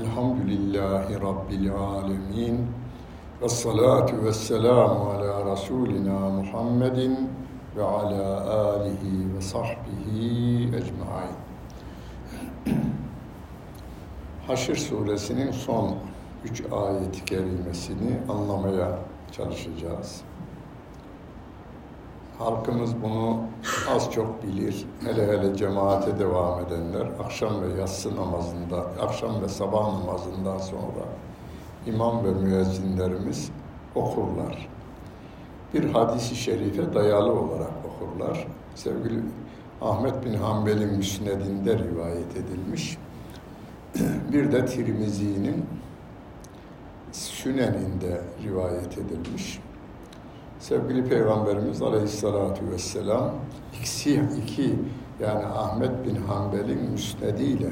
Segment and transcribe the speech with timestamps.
[0.00, 2.66] Elhamdülillahi Rabbil alemin.
[3.42, 7.30] Ve salatu ve selamu ala Resulina Muhammedin
[7.76, 11.36] ve ala alihi ve sahbihi ecmain.
[14.46, 15.94] Haşr suresinin son
[16.44, 18.98] üç ayet-i kerimesini anlamaya
[19.32, 20.22] çalışacağız.
[22.42, 23.40] Halkımız bunu
[23.90, 24.86] az çok bilir.
[25.04, 31.04] Hele hele cemaate devam edenler akşam ve yatsı namazında, akşam ve sabah namazından sonra
[31.86, 33.50] imam ve müezzinlerimiz
[33.94, 34.68] okurlar.
[35.74, 38.46] Bir hadisi şerife dayalı olarak okurlar.
[38.74, 39.20] Sevgili
[39.80, 42.98] Ahmet bin Hanbel'in müsnedinde rivayet edilmiş.
[44.32, 45.66] Bir de Tirmizi'nin
[47.12, 49.60] Sünen'inde rivayet edilmiş.
[50.62, 53.30] Sevgili Peygamberimiz Aleyhisselatü Vesselam
[53.78, 54.74] ikisi iki
[55.20, 57.70] yani Ahmet bin Hanbel'in müsnediyle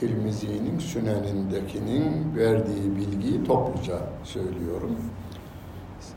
[0.00, 4.96] Tirmizi'nin Sünen'indekinin verdiği bilgiyi topluca söylüyorum.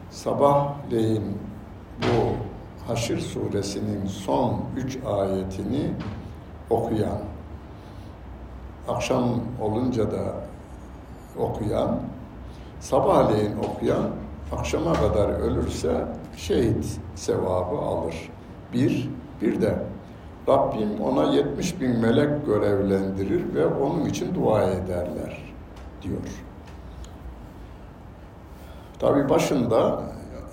[0.09, 1.37] Sabahleyin
[1.97, 2.33] bu
[2.87, 5.91] Haşr suresinin son üç ayetini
[6.69, 7.19] okuyan,
[8.87, 10.33] akşam olunca da
[11.37, 11.99] okuyan,
[12.79, 16.05] sabahleyin okuyan akşama kadar ölürse
[16.37, 18.29] şehit sevabı alır.
[18.73, 19.09] Bir,
[19.41, 19.75] bir de
[20.47, 25.53] Rabbim ona 70 bin melek görevlendirir ve onun için dua ederler
[26.01, 26.43] diyor.
[28.99, 30.01] Tabi başında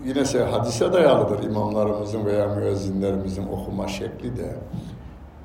[0.04, 4.56] yine hadise dayalıdır imamlarımızın veya müezzinlerimizin okuma şekli de.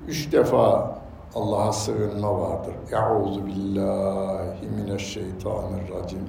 [0.08, 0.98] Üç defa
[1.36, 2.73] Allah'a sığınma vardır.
[2.92, 6.20] Euzu billahi mineşşeytanirracim.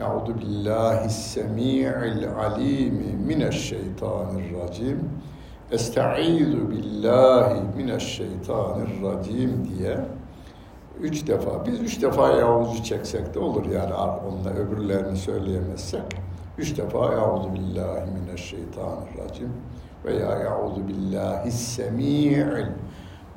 [0.00, 2.94] Euzu billahi semi'il alim
[3.26, 5.10] mineşşeytanirracim.
[5.70, 9.98] Estaizu billahi mineşşeytanirracim diye
[11.00, 16.02] üç defa, biz üç defa Yavuz'u çeksek de olur yani onunla öbürlerini söyleyemezsek.
[16.58, 19.52] Üç defa Euzu billahi mineşşeytanirracim
[20.04, 22.66] veya Euzu billahi semi'il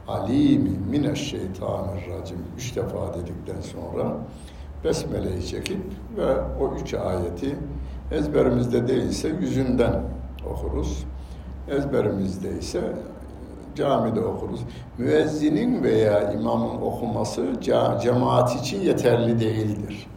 [0.07, 4.17] alimi mineşşeytanirracim üç defa dedikten sonra
[4.83, 5.81] Besmele'yi çekip
[6.17, 7.55] ve o üç ayeti
[8.11, 10.01] ezberimizde değilse yüzünden
[10.51, 11.05] okuruz.
[11.67, 12.81] Ezberimizde ise
[13.75, 14.59] camide okuruz.
[14.97, 17.45] Müezzinin veya imamın okuması
[18.01, 20.07] cemaat için yeterli değildir.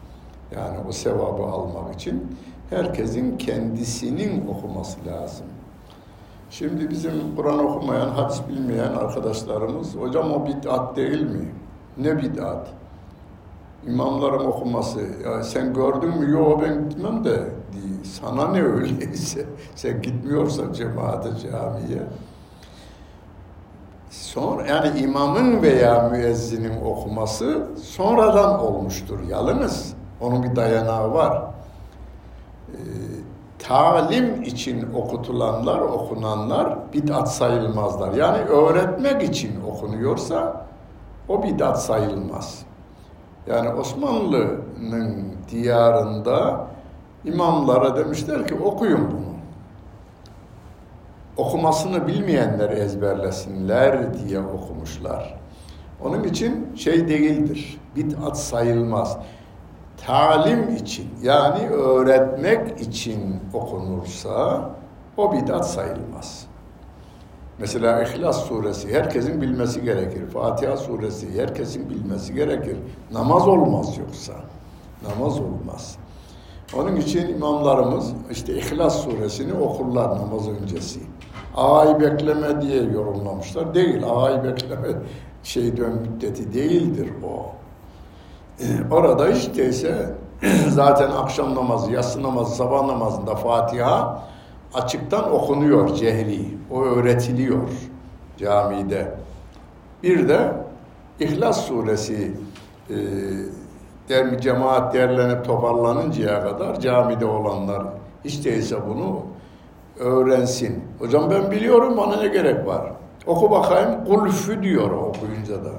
[0.54, 2.36] Yani o sevabı almak için
[2.70, 5.46] herkesin kendisinin okuması lazım.
[6.50, 11.52] Şimdi bizim Kur'an okumayan, hadis bilmeyen arkadaşlarımız, hocam o bid'at değil mi?
[11.98, 12.68] Ne bid'at?
[13.87, 16.31] İmamların okuması, ya sen gördün mü?
[16.31, 17.37] Yok ben gitmem de
[17.72, 18.04] değil.
[18.20, 19.47] Sana ne öyleyse?
[19.75, 22.03] Sen gitmiyorsan cemaate, camiye.
[24.10, 29.19] Sonra yani imamın veya müezzinin okuması sonradan olmuştur.
[29.28, 31.43] Yalnız onun bir dayanağı var.
[32.69, 32.78] Ee,
[33.59, 38.12] talim için okutulanlar, okunanlar bid'at sayılmazlar.
[38.12, 40.66] Yani öğretmek için okunuyorsa
[41.28, 42.59] o bid'at sayılmaz.
[43.47, 46.66] Yani Osmanlı'nın diyarında
[47.25, 49.32] imamlara demişler ki okuyun bunu.
[51.36, 55.38] Okumasını bilmeyenler ezberlesinler diye okumuşlar.
[56.04, 59.19] Onun için şey değildir, bid'at sayılmaz.
[60.06, 64.70] Talim için yani öğretmek için okunursa
[65.16, 66.47] o bid'at sayılmaz.
[67.58, 70.26] Mesela İhlas suresi herkesin bilmesi gerekir.
[70.26, 72.76] Fatiha suresi herkesin bilmesi gerekir.
[73.12, 74.32] Namaz olmaz yoksa.
[75.08, 75.96] Namaz olmaz.
[76.76, 81.00] Onun için imamlarımız işte İhlas suresini okurlar namaz öncesi.
[81.56, 83.74] Ağayı bekleme diye yorumlamışlar.
[83.74, 84.88] Değil, ağayı bekleme
[85.42, 87.46] şey dön müddeti değildir o.
[88.60, 90.14] Ee, orada işte ise
[90.69, 94.22] zaten akşam namazı, yatsı namazı, sabah namazında Fatiha
[94.74, 96.40] açıktan okunuyor cehri.
[96.70, 97.68] O öğretiliyor
[98.36, 99.14] camide.
[100.02, 100.52] Bir de
[101.20, 102.32] İhlas suresi
[102.90, 102.96] e,
[104.08, 107.82] der, cemaat derlenip toparlanıncaya kadar camide olanlar
[108.24, 109.20] hiç değilse bunu
[109.98, 110.84] öğrensin.
[110.98, 112.92] Hocam ben biliyorum bana ne gerek var?
[113.26, 115.70] Oku bakayım kulfü diyor okuyunca da.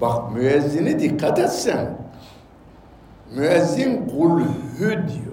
[0.00, 1.98] Bak müezzini dikkat etsen.
[3.34, 5.31] Müezzin kulhü diyor.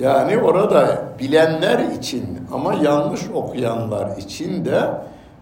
[0.00, 4.90] Yani orada bilenler için ama yanlış okuyanlar için de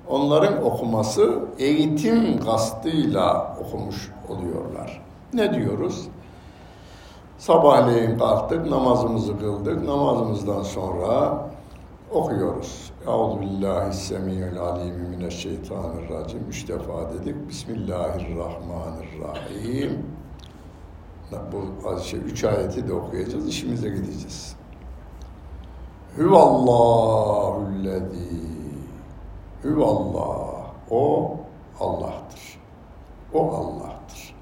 [0.08, 5.02] onların okuması eğitim kastıyla okumuş oluyorlar.
[5.32, 6.08] Ne diyoruz?
[7.38, 9.84] Sabahleyin kalktık, namazımızı kıldık.
[9.84, 11.38] Namazımızdan sonra
[12.10, 12.92] okuyoruz.
[13.06, 16.40] Euzu billahi semiyel alim mineşşeytanirracim.
[16.48, 17.48] Üç defa dedik.
[17.48, 20.17] Bismillahirrahmanirrahim.
[21.32, 23.48] Bu şey, üç ayeti de okuyacağız.
[23.48, 24.56] İşimize gideceğiz.
[26.18, 28.48] Hüvallahullezî
[29.64, 30.48] Hüvallah.
[30.90, 31.36] O
[31.80, 32.58] Allah'tır.
[33.34, 34.34] O Allah'tır.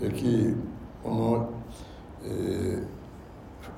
[0.00, 0.54] Peki
[1.10, 1.44] onu
[2.24, 2.30] e,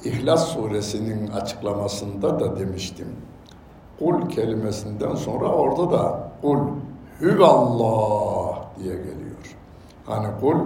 [0.05, 3.09] İhlas suresinin açıklamasında da demiştim.
[3.99, 6.59] Kul kelimesinden sonra orada da kul
[7.21, 9.57] hüvallah diye geliyor.
[10.07, 10.57] Hani kul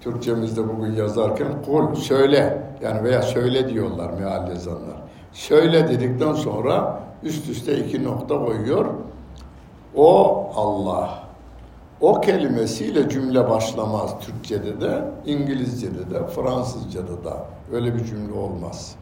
[0.00, 4.96] Türkçemizde bugün yazarken kul söyle yani veya söyle diyorlar meal yazanlar.
[5.32, 8.86] Söyle dedikten sonra üst üste iki nokta koyuyor.
[9.96, 11.30] O Allah.
[12.00, 17.46] O kelimesiyle cümle başlamaz Türkçe'de de, İngilizce'de de, Fransızca'da da.
[17.72, 18.94] Öyle bir cümle olmaz.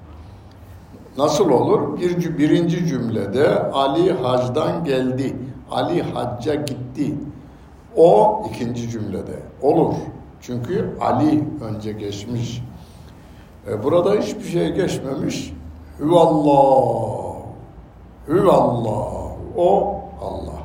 [1.18, 2.00] Nasıl olur?
[2.00, 5.36] Bir, birinci cümlede Ali hacdan geldi.
[5.70, 7.14] Ali hacca gitti.
[7.96, 9.94] O ikinci cümlede olur.
[10.40, 12.62] Çünkü Ali önce geçmiş.
[13.70, 15.55] E burada hiçbir şey geçmemiş.
[16.00, 17.37] Hüvallah.
[18.29, 19.29] Hüvallah.
[19.56, 20.62] O Allah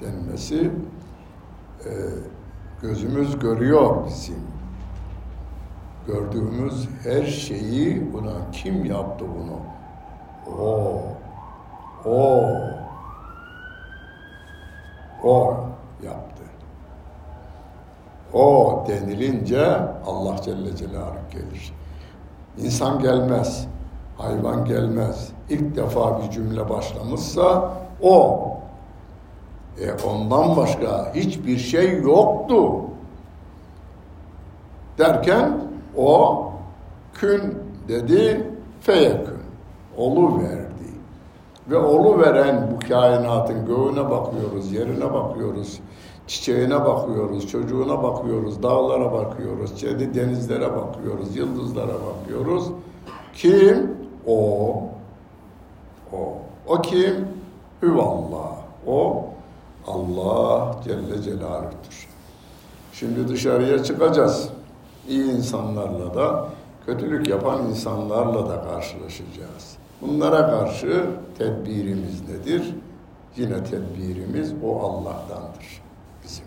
[0.00, 0.70] denmesi
[1.84, 1.90] e,
[2.82, 4.50] gözümüz görüyor bizim.
[6.06, 9.60] Gördüğümüz her şeyi buna kim yaptı bunu?
[10.60, 11.02] O,
[12.04, 12.44] o,
[15.24, 15.56] o
[16.02, 16.42] yaptı.
[18.34, 19.66] O denilince
[20.06, 21.72] Allah Celle Celaluhu gelir.
[22.58, 23.66] İnsan gelmez,
[24.18, 25.28] hayvan gelmez.
[25.48, 27.72] İlk defa bir cümle başlamışsa
[28.02, 28.46] o
[29.80, 32.72] e ondan başka hiçbir şey yoktu.
[34.98, 35.60] Derken
[35.96, 36.44] o
[37.14, 38.50] kün dedi
[38.80, 39.40] feyekün.
[39.96, 40.70] Olu verdi.
[41.70, 45.80] Ve olu veren bu kainatın göğüne bakıyoruz, yerine bakıyoruz,
[46.30, 49.82] çiçeğine bakıyoruz, çocuğuna bakıyoruz, dağlara bakıyoruz,
[50.14, 52.68] denizlere bakıyoruz, yıldızlara bakıyoruz.
[53.34, 53.96] Kim?
[54.26, 54.82] O.
[56.12, 56.38] O.
[56.66, 57.28] O kim?
[57.82, 58.56] Hüvallah.
[58.86, 59.26] O
[59.86, 62.08] Allah Celle Celaluh'tur.
[62.92, 64.48] Şimdi dışarıya çıkacağız.
[65.08, 66.48] İyi insanlarla da,
[66.86, 69.76] kötülük yapan insanlarla da karşılaşacağız.
[70.00, 71.06] Bunlara karşı
[71.38, 72.74] tedbirimiz nedir?
[73.36, 75.80] Yine tedbirimiz o Allah'tandır
[76.24, 76.44] bizim.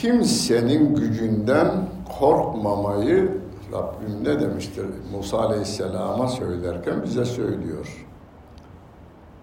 [0.00, 1.70] Kimsenin gücünden
[2.18, 3.40] korkmamayı
[3.72, 4.86] Rabbim ne demiştir?
[5.12, 8.06] Musa Aleyhisselam'a söylerken bize söylüyor.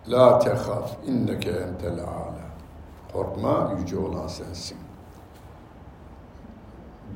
[0.07, 2.48] La tehaf inneke entel ala.
[3.13, 4.77] Korkma yüce olan sensin.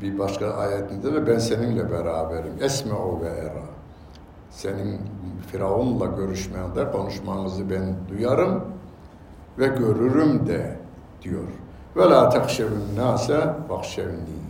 [0.01, 2.53] Bir başka ayetinde de ben seninle beraberim.
[2.61, 3.63] Esme o ve era.
[4.49, 4.99] Senin
[5.51, 8.63] Firavun'la görüşmende konuşmanızı ben duyarım
[9.59, 10.77] ve görürüm de
[11.21, 11.47] diyor.
[11.95, 14.41] Ve la tekşevün nase bakşevni.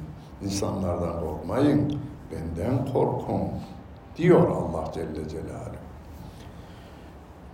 [0.41, 1.99] İnsanlardan korkmayın,
[2.31, 3.41] benden korkun
[4.17, 5.81] diyor Allah Celle Celaluhu.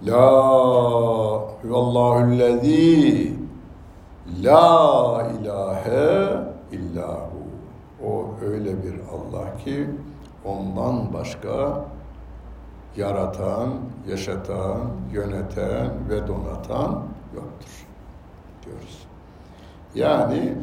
[0.03, 0.31] La
[1.61, 3.33] huvallahu'llezî
[4.43, 7.37] la ilahe illahu.
[8.05, 9.89] O öyle bir Allah ki
[10.45, 11.85] ondan başka
[12.97, 13.69] yaratan,
[14.07, 14.81] yaşatan,
[15.13, 17.03] yöneten ve donatan
[17.35, 17.87] yoktur
[18.65, 19.06] diyoruz.
[19.97, 20.53] Yani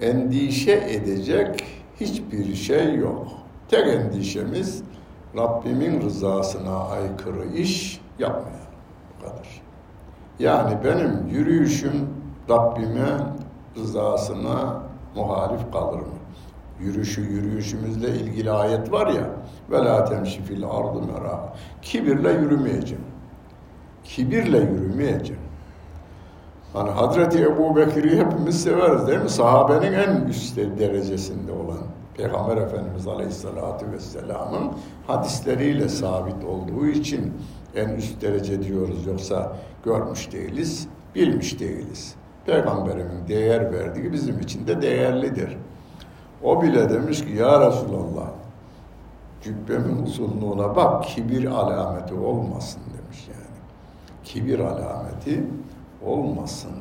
[0.00, 1.64] endişe edecek
[2.00, 3.26] hiçbir şey yok.
[3.68, 4.82] Tek endişemiz
[5.36, 8.66] Rabbimin rızasına aykırı iş yapmayalım.
[9.10, 9.62] Bu kadar.
[10.38, 12.08] Yani benim yürüyüşüm
[12.50, 13.18] Rabbime
[13.76, 14.82] rızasına
[15.16, 16.06] muhalif kalır mı?
[16.80, 19.30] Yürüyüşü yürüyüşümüzle ilgili ayet var ya
[19.70, 21.54] ve la temşi fil ardı mera.
[21.82, 23.04] Kibirle yürümeyeceğim.
[24.04, 25.41] Kibirle yürümeyeceğim.
[26.72, 29.30] Hani Hazreti Ebu Bekir'i hepimiz severiz değil mi?
[29.30, 31.78] Sahabenin en üst derecesinde olan.
[32.16, 34.72] Peygamber Efendimiz Aleyhisselatü Vesselam'ın
[35.06, 37.32] hadisleriyle sabit olduğu için
[37.74, 42.14] en üst derece diyoruz yoksa görmüş değiliz, bilmiş değiliz.
[42.46, 45.56] Peygamberimin değer verdiği bizim için de değerlidir.
[46.42, 48.28] O bile demiş ki ya Resulallah
[49.42, 53.58] cübbemin uzunluğuna bak kibir alameti olmasın demiş yani.
[54.24, 55.44] Kibir alameti
[56.06, 56.72] olmasın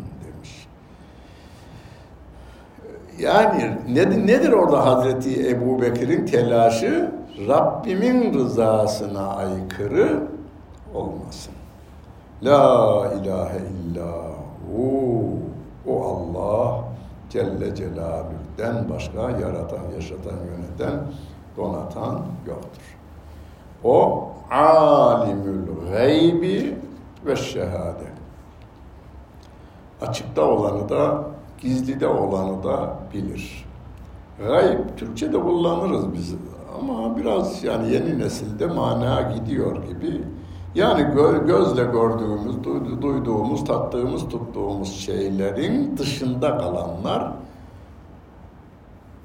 [3.22, 7.12] Yani nedir, nedir orada Hazreti Ebu Bekir'in telaşı?
[7.48, 10.28] Rabbimin rızasına aykırı
[10.94, 11.54] olmasın.
[12.44, 15.40] La ilahe illahu.
[15.88, 16.84] O Allah
[17.30, 21.00] Celle Celaluhu'den başka yaratan, yaşatan, yöneten,
[21.58, 22.98] donatan yoktur.
[23.84, 26.78] O alimül gaybi
[27.26, 28.21] ve şehade.
[30.02, 31.24] Açıkta olanı da,
[31.62, 33.66] gizlide olanı da bilir.
[34.48, 36.36] Gayb, Türkçe'de kullanırız biz
[36.80, 40.24] ama biraz yani yeni nesilde mana gidiyor gibi.
[40.76, 42.64] Yani gö gözle gördüğümüz,
[43.02, 47.32] duyduğumuz, tattığımız, tuttuğumuz şeylerin dışında kalanlar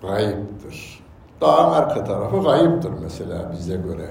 [0.02, 1.00] gayiptir.
[1.40, 4.10] Dağın arka tarafı gayiptir mesela bize göre.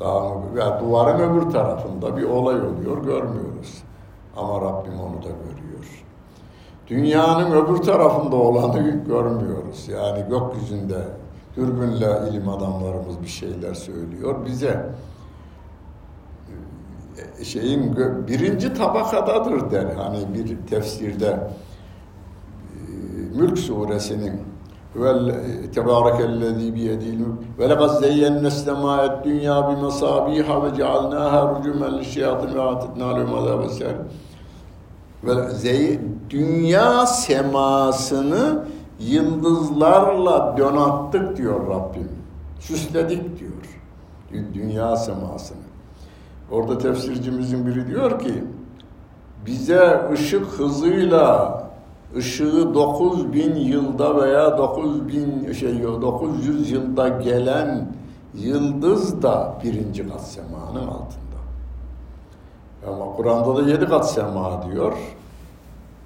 [0.00, 3.82] Dağın, yani duvarın öbür tarafında bir olay oluyor, görmüyoruz.
[4.36, 5.59] Ama Rabbim onu da görüyor.
[6.90, 9.88] Dünyanın öbür tarafında olanı görmüyoruz.
[9.88, 10.98] Yani gökyüzünde
[11.56, 14.46] dürbünle ilim adamlarımız bir şeyler söylüyor.
[14.46, 14.86] Bize
[17.40, 17.96] e, şeyin
[18.28, 19.86] birinci tabakadadır der.
[19.96, 21.38] Hani bir tefsirde e,
[23.38, 24.40] Mülk suresinin
[24.96, 25.34] vel
[25.74, 27.20] tebarekellezî biyedil
[27.58, 33.64] ve lekad zeyyenne semâet dünya bi mesâbîhâ ve cealnâhâ rücûmen lişşeyâtin ve âtetnâ lehum azâbe
[33.64, 33.88] ve zey,
[36.30, 38.64] dünya semasını
[39.00, 42.08] yıldızlarla donattık diyor Rabbim.
[42.60, 43.50] Süsledik diyor.
[44.54, 45.58] Dünya semasını.
[46.50, 48.44] Orada tefsircimizin biri diyor ki
[49.46, 51.60] bize ışık hızıyla
[52.16, 57.92] ışığı 9000 yılda veya 9000 şey 900 yılda gelen
[58.34, 61.29] yıldız da birinci kat semanın altında.
[62.88, 64.96] Ama Kur'an'da da yedi kat sema diyor.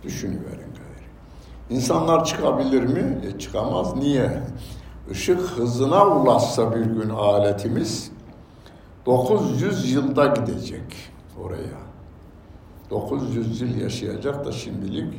[0.02, 1.04] Düşünüverin gayrı.
[1.70, 3.18] İnsanlar çıkabilir mi?
[3.26, 3.96] E çıkamaz.
[3.96, 4.42] Niye?
[5.10, 8.10] Işık hızına ulaşsa bir gün aletimiz
[9.06, 10.82] 900 yılda gidecek
[11.44, 11.84] oraya.
[12.90, 15.14] 900 yıl yaşayacak da şimdilik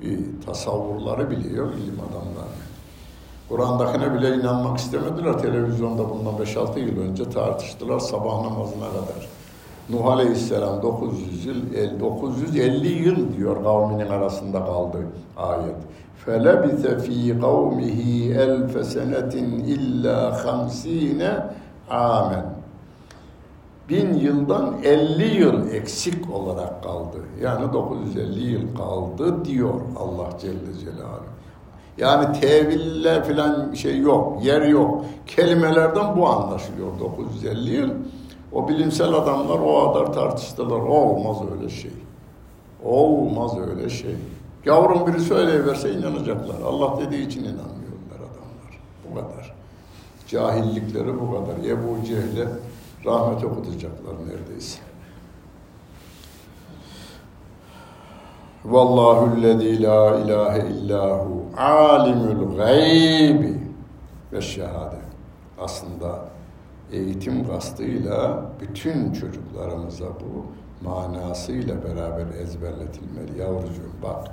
[0.00, 2.60] bir tasavvurları biliyor ilim adamları.
[3.48, 5.38] Kur'an'dakine bile inanmak istemediler.
[5.38, 9.39] Televizyonda bundan 5-6 yıl önce tartıştılar sabah namazına kadar.
[9.89, 11.55] Nuh Aleyhisselam 900 yıl,
[11.99, 14.97] 950 yıl diyor kavminin arasında kaldı
[15.37, 15.75] ayet.
[16.25, 17.99] فَلَبِثَ ف۪ي قَوْمِهِ
[18.45, 19.33] أَلْفَ سَنَةٍ
[19.75, 21.21] اِلَّا خَمْس۪ينَ
[21.89, 22.41] عَامًا
[23.89, 27.17] Bin yıldan 50 yıl eksik olarak kaldı.
[27.41, 31.35] Yani 950 yıl kaldı diyor Allah Celle Celaluhu.
[31.97, 35.05] Yani teville filan şey yok, yer yok.
[35.27, 37.89] Kelimelerden bu anlaşılıyor 950 yıl.
[38.52, 40.80] O bilimsel adamlar o kadar tartıştılar.
[40.80, 41.92] Olmaz öyle şey.
[42.84, 44.14] Olmaz öyle şey.
[44.64, 46.60] Yavrum biri söyleyiverse inanacaklar.
[46.66, 48.80] Allah dediği için inanmıyorlar adamlar.
[49.10, 49.54] Bu kadar.
[50.28, 51.68] Cahillikleri bu kadar.
[51.68, 52.48] Ebu Cehil'e
[53.04, 54.80] rahmet okutacaklar neredeyse.
[58.64, 63.60] Vallahu lezî la ilahe illahu alimul gaybi
[64.32, 64.96] ve şehade.
[65.60, 66.18] Aslında
[66.92, 70.46] eğitim kastıyla bütün çocuklarımıza bu
[70.88, 73.38] manasıyla beraber ezberletilmeli.
[73.38, 74.28] Yavrucuğum bak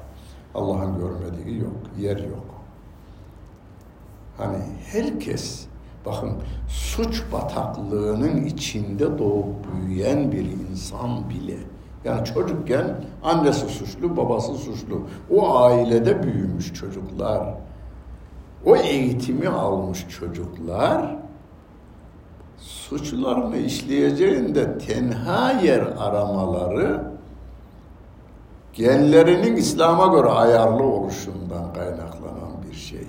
[0.56, 2.46] Allah'ın görmediği yok, yer yok.
[4.38, 4.58] Hani
[4.92, 5.66] herkes
[6.06, 6.32] bakın
[6.68, 11.58] suç bataklığının içinde doğup büyüyen bir insan bile
[12.06, 15.02] yani çocukken annesi suçlu, babası suçlu.
[15.32, 17.54] O ailede büyümüş çocuklar.
[18.66, 21.27] O eğitimi almış çocuklar
[22.60, 27.02] suçlarını işleyeceğinde tenha yer aramaları
[28.74, 33.08] genlerinin İslam'a göre ayarlı oluşundan kaynaklanan bir şey.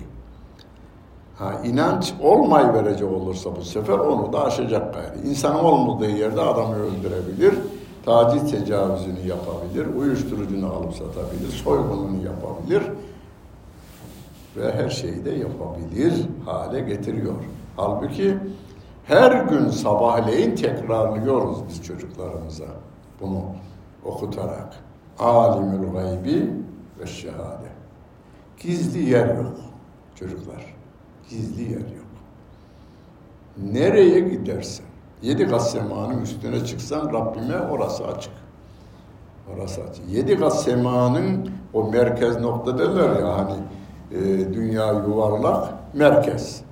[1.38, 5.28] Ha, inanç olmay verecek olursa bu sefer onu da aşacak gayrı.
[5.28, 7.54] İnsanın olmadığı yerde adamı öldürebilir,
[8.04, 12.82] taciz tecavüzünü yapabilir, uyuşturucunu alıp satabilir, soygununu yapabilir
[14.56, 16.12] ve her şeyi de yapabilir
[16.44, 17.34] hale getiriyor.
[17.76, 18.36] Halbuki
[19.08, 22.64] her gün sabahleyin tekrarlıyoruz biz çocuklarımıza
[23.20, 23.42] bunu
[24.04, 24.74] okutarak.
[25.18, 26.50] Alimül gaybi
[27.00, 27.68] ve şehade.
[28.60, 29.54] Gizli yer yok
[30.14, 30.74] çocuklar.
[31.30, 32.08] Gizli yer yok.
[33.72, 34.86] Nereye gidersen,
[35.22, 38.32] yedi kat semanın üstüne çıksan Rabbime orası açık.
[39.54, 40.08] Orası açık.
[40.08, 43.54] Yedi kat semanın o merkez nokta derler ya hani
[44.12, 46.67] e, dünya yuvarlak merkez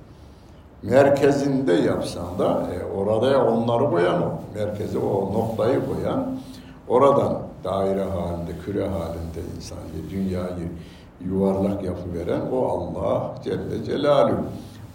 [0.83, 4.31] merkezinde yapsan da e, orada onları koyan o.
[4.55, 6.39] Merkeze o noktayı koyan
[6.87, 9.77] oradan daire halinde küre halinde insan
[10.11, 10.71] dünyayı
[11.25, 14.43] yuvarlak yapıveren o Allah Celle Celaluhu.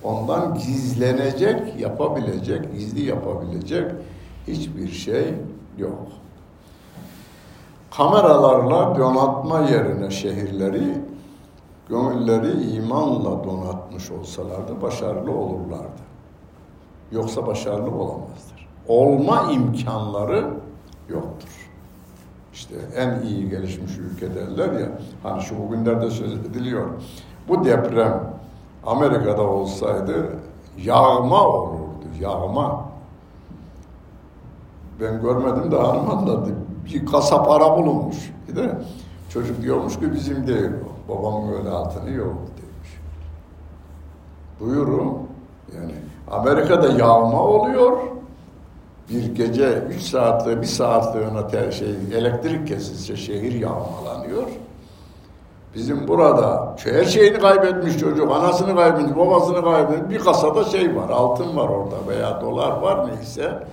[0.02, 3.90] Ondan gizlenecek yapabilecek gizli yapabilecek
[4.46, 5.34] hiçbir şey
[5.78, 6.08] yok.
[7.96, 10.82] Kameralarla donatma yerine şehirleri
[11.88, 16.02] gönülleri imanla donatmış olsalardı başarılı olurlardı.
[17.12, 18.68] Yoksa başarılı olamazlar.
[18.88, 20.50] olma imkanları
[21.08, 21.70] yoktur.
[22.52, 24.88] İşte en iyi gelişmiş ülke derler ya,
[25.22, 26.86] hani şu bugünlerde söz ediliyor.
[27.48, 28.34] Bu deprem
[28.86, 30.36] Amerika'da olsaydı
[30.78, 32.84] yağma olurdu, yağma.
[35.00, 36.54] Ben görmedim de hanım anladı.
[36.84, 38.32] Bir kasa para bulunmuş.
[38.48, 38.78] Bir de
[39.28, 40.70] çocuk diyormuş ki bizim değil
[41.12, 41.22] o.
[41.22, 42.98] Babamın öyle altını yok demiş.
[44.60, 45.18] Buyurun.
[45.76, 45.92] Yani
[46.30, 47.98] Amerika'da yağma oluyor.
[49.10, 54.48] Bir gece üç saatliğe, bir saatliğine ter şey, elektrik kesilse şehir yağmalanıyor.
[55.74, 60.18] Bizim burada her şeyini kaybetmiş çocuk, anasını kaybetmiş, babasını kaybetmiş.
[60.18, 63.66] Bir kasada şey var, altın var orada veya dolar var neyse.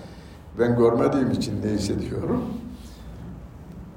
[0.60, 2.44] Ben görmediğim için neyse diyorum.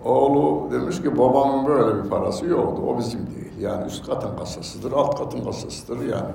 [0.05, 2.83] Oğlu demiş ki babamın böyle bir parası yoktu.
[2.89, 3.53] O bizim değil.
[3.61, 5.97] Yani üst katın kasasıdır, alt katın kasasıdır.
[5.97, 6.31] Yani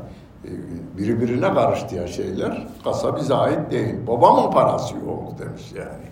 [0.46, 0.50] e,
[0.98, 2.68] birbirine karıştı ya şeyler.
[2.84, 3.96] Kasa bize ait değil.
[4.08, 6.08] Babamın parası yok demiş yani.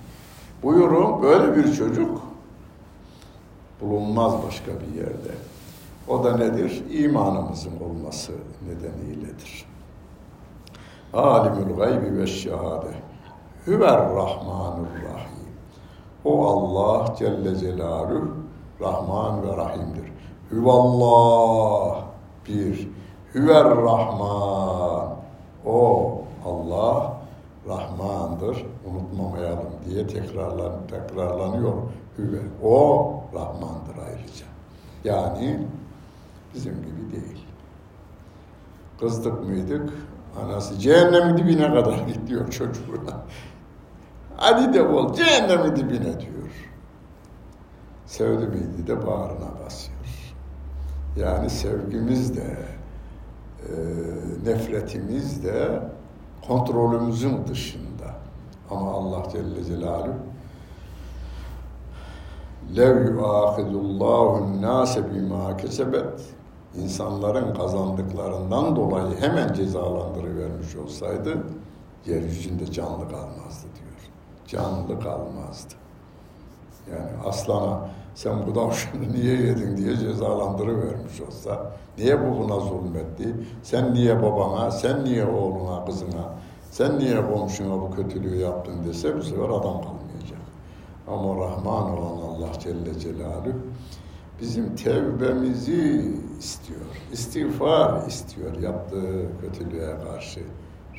[0.64, 2.22] Buyurun böyle bir çocuk
[3.82, 5.32] bulunmaz başka bir yerde.
[6.08, 6.84] O da nedir?
[6.92, 8.32] İmanımızın olması
[8.68, 9.66] nedeniyledir.
[11.14, 12.92] Alimul gaybi ve şehade.
[13.68, 15.35] Hüver Rahmanur Rahim.
[16.26, 18.28] O Allah Celle Celaluhu
[18.82, 20.12] Rahman ve Rahim'dir.
[20.52, 22.04] Hüvallah
[22.48, 22.90] bir.
[23.36, 25.16] Hüver Rahman.
[25.66, 26.12] O
[26.46, 27.18] Allah
[27.68, 28.66] Rahmandır.
[28.86, 31.74] Unutmamayalım diye tekrarlan, tekrarlanıyor.
[32.18, 32.42] Hüve.
[32.64, 34.46] O Rahmandır ayrıca.
[35.04, 35.68] Yani
[36.54, 37.46] bizim gibi değil.
[39.00, 39.94] Kızdık mıydık?
[40.44, 43.22] Anası cehennemin dibine kadar gidiyor çocuğuna.
[44.38, 46.72] Hadi de bol cehennemin dibine diyor.
[48.06, 50.36] Sevdi miydi de bağrına basıyor.
[51.16, 52.58] Yani sevgimiz de
[53.60, 53.74] e,
[54.46, 55.80] nefretimiz de
[56.48, 58.16] kontrolümüzün dışında.
[58.70, 60.16] Ama Allah Celle Celaluhu
[62.78, 66.34] lev yuâhidullahu nâse bimâ kesebet
[66.76, 71.38] insanların kazandıklarından dolayı hemen cezalandırıvermiş olsaydı
[72.06, 73.85] yeryüzünde canlı kalmazdı diyor.
[74.48, 75.74] Canlı kalmazdı.
[76.92, 83.94] Yani aslana sen bu davşanı niye yedin diye cezalandırıvermiş olsa, niye bu buna zulmetti, sen
[83.94, 86.30] niye babana, sen niye oğluna, kızına,
[86.72, 90.40] sen niye komşuna bu kötülüğü yaptın dese bu sefer adam kalmayacak.
[91.08, 93.56] Ama Rahman olan Allah Celle Celaluhu
[94.42, 96.80] bizim tevbemizi istiyor.
[97.12, 100.40] İstiğfar istiyor yaptığı kötülüğe karşı.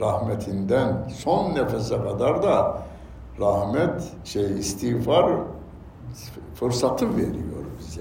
[0.00, 2.82] Rahmetinden son nefese kadar da
[3.40, 5.32] rahmet şey istiğfar
[6.54, 8.00] fırsatı veriyor bize.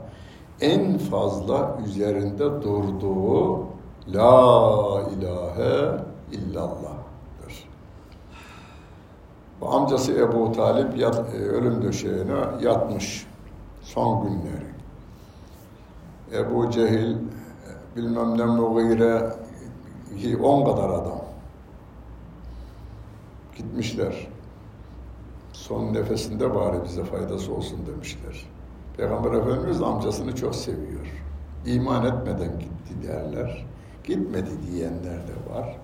[0.60, 3.58] en fazla üzerinde durduğu
[4.08, 7.68] La ilahe illallah'dır.
[9.60, 13.26] Bu amcası Ebu Talip yat, e, ölüm döşeğine yatmış
[13.94, 14.68] son günleri.
[16.32, 17.16] Ebu Cehil
[17.96, 19.32] bilmem ne Mughire
[20.42, 21.22] on kadar adam
[23.56, 24.28] gitmişler.
[25.52, 28.46] Son nefesinde bari bize faydası olsun demişler.
[28.96, 31.24] Peygamber Efendimiz amcasını çok seviyor.
[31.66, 33.66] İman etmeden gitti derler.
[34.04, 35.76] Gitmedi diyenler de var.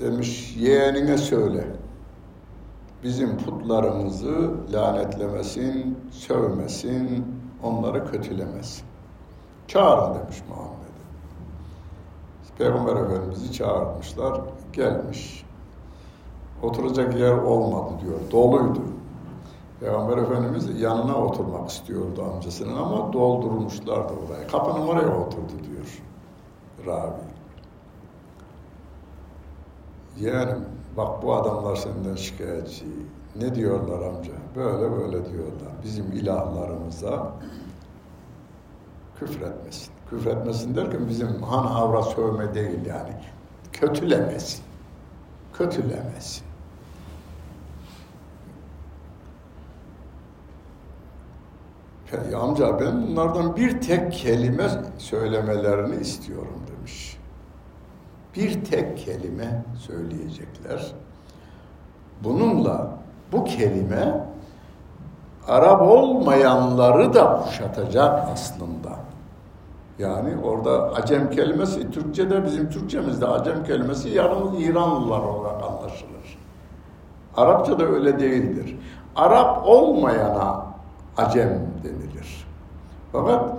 [0.00, 1.79] Demiş yeğenine söyle.
[3.02, 7.26] Bizim putlarımızı lanetlemesin, sövmesin,
[7.62, 8.84] onları kötülemesin.
[9.68, 10.80] Çağırın demiş Muhammed'e.
[12.58, 14.40] Peygamber Efendimiz'i çağırmışlar,
[14.72, 15.44] gelmiş.
[16.62, 18.82] Oturacak yer olmadı diyor, doluydu.
[19.80, 24.48] Peygamber Efendimiz yanına oturmak istiyordu amcasının ama doldurmuşlardı orayı.
[24.48, 26.02] Kapının oraya oturdu diyor
[26.86, 27.20] ravi.
[30.18, 30.64] Yeğenim
[30.96, 32.84] bak bu adamlar senden şikayetçi.
[33.36, 34.32] Ne diyorlar amca?
[34.56, 35.72] Böyle böyle diyorlar.
[35.84, 37.32] Bizim ilahlarımıza
[39.18, 39.92] küfretmesin.
[40.10, 43.14] Küfretmesin derken bizim han havra sövme değil yani.
[43.72, 44.64] Kötülemesin.
[45.52, 46.44] Kötülemesin.
[52.32, 56.60] Ya amca ben bunlardan bir tek kelime söylemelerini istiyorum.
[58.36, 60.92] Bir tek kelime söyleyecekler.
[62.24, 62.90] Bununla
[63.32, 64.30] bu kelime
[65.48, 68.90] Arap olmayanları da kuşatacak aslında.
[69.98, 76.38] Yani orada Acem kelimesi Türkçe'de bizim Türkçemizde Acem kelimesi yalnız İranlılar olarak anlaşılır.
[77.36, 78.78] Arapça da öyle değildir.
[79.16, 80.66] Arap olmayana
[81.16, 82.46] Acem denilir.
[83.12, 83.50] Fakat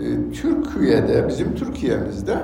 [0.00, 2.38] e, Türkiye'de, bizim Türkiye'mizde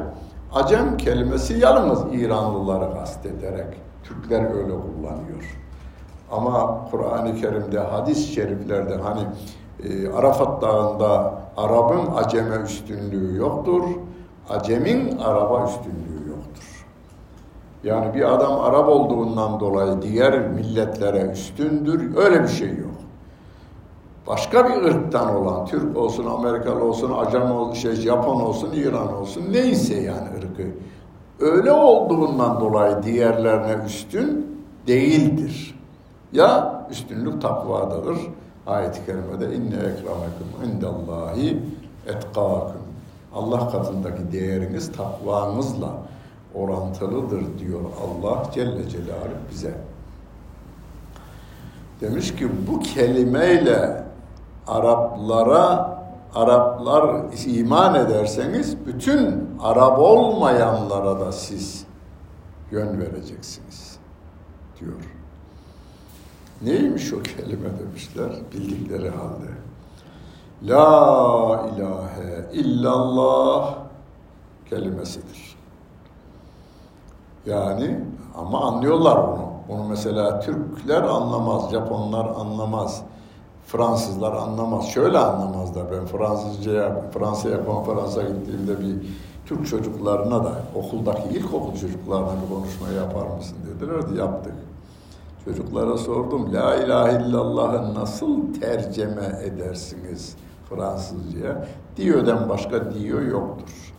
[0.56, 3.66] Acem kelimesi yalnız İranlıları kastederek
[4.04, 5.58] Türkler öyle kullanıyor.
[6.30, 9.20] Ama Kur'an-ı Kerim'de, hadis-i şeriflerde hani
[9.84, 13.82] e, Arafat Dağı'nda Arap'ın Acem'e üstünlüğü yoktur.
[14.50, 16.86] Acem'in Arap'a üstünlüğü yoktur.
[17.84, 22.16] Yani bir adam Arap olduğundan dolayı diğer milletlere üstündür.
[22.16, 22.95] Öyle bir şey yok.
[24.26, 29.44] Başka bir ırktan olan, Türk olsun, Amerikalı olsun, Acem olsun, şey, Japon olsun, İran olsun,
[29.50, 30.68] neyse yani ırkı.
[31.40, 35.74] Öyle olduğundan dolayı diğerlerine üstün değildir.
[36.32, 38.18] Ya üstünlük takvadadır.
[38.66, 41.62] Ayet-i kerimede inne ekremekum indallahi
[42.06, 42.82] etkâkum.
[43.34, 45.88] Allah katındaki değeriniz takvanızla
[46.54, 49.74] orantılıdır diyor Allah Celle Celaluhu bize.
[52.00, 54.05] Demiş ki bu kelimeyle
[54.66, 55.96] Araplara
[56.34, 61.86] Araplar iman ederseniz bütün Arap olmayanlara da siz
[62.70, 63.98] yön vereceksiniz
[64.80, 65.16] diyor.
[66.62, 69.50] Neymiş o kelime demişler bildikleri halde.
[70.62, 73.74] La ilahe illallah
[74.70, 75.56] kelimesidir.
[77.46, 78.00] Yani
[78.34, 79.50] ama anlıyorlar bunu.
[79.68, 83.02] Bunu mesela Türkler anlamaz, Japonlar anlamaz,
[83.66, 84.88] Fransızlar anlamaz.
[84.88, 85.84] Şöyle anlamazlar.
[85.92, 88.96] Ben Fransızcaya, Fransa'ya konferansa gittiğimde bir
[89.46, 94.54] Türk çocuklarına da okuldaki ilkokul çocuklarına bir konuşma yapar mısın dediler de yaptık.
[95.44, 100.36] Çocuklara sordum, La ilahe illallah'ı nasıl tercüme edersiniz
[100.68, 101.66] Fransızcaya?
[101.96, 103.94] Diyo'dan başka diyor yoktur.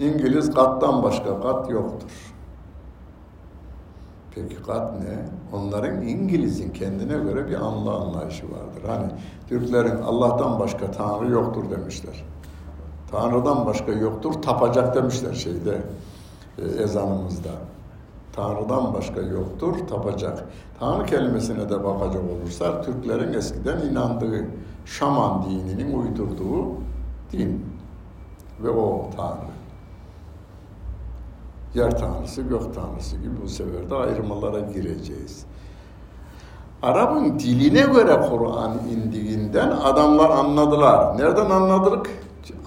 [0.00, 2.29] İngiliz kattan başka kat yoktur.
[4.34, 5.18] Peki kat ne?
[5.52, 8.82] Onların İngiliz'in kendine göre bir anla anlayışı vardır.
[8.86, 9.12] Hani
[9.48, 12.24] Türklerin Allah'tan başka Tanrı yoktur demişler.
[13.10, 15.82] Tanrı'dan başka yoktur, tapacak demişler şeyde,
[16.58, 17.50] e, ezanımızda.
[18.32, 20.44] Tanrı'dan başka yoktur, tapacak.
[20.80, 24.46] Tanrı kelimesine de bakacak olursak, Türklerin eskiden inandığı
[24.84, 26.66] şaman dininin uydurduğu
[27.32, 27.66] din
[28.62, 29.59] ve o Tanrı.
[31.74, 35.44] Yer Tanrısı, gök Tanrısı gibi bu sefer de ayrımalara gireceğiz.
[36.82, 41.18] Arap'ın diline göre Kur'an indiğinden adamlar anladılar.
[41.18, 42.06] Nereden anladık?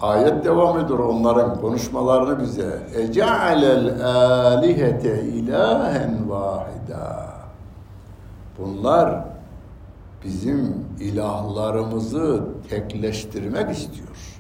[0.02, 2.88] Ayet devam ediyor onların konuşmalarını bize.
[2.96, 7.34] Ece'alel alihete ilahen vahida.
[8.58, 9.26] Bunlar
[10.24, 14.33] bizim ilahlarımızı tekleştirmek istiyor.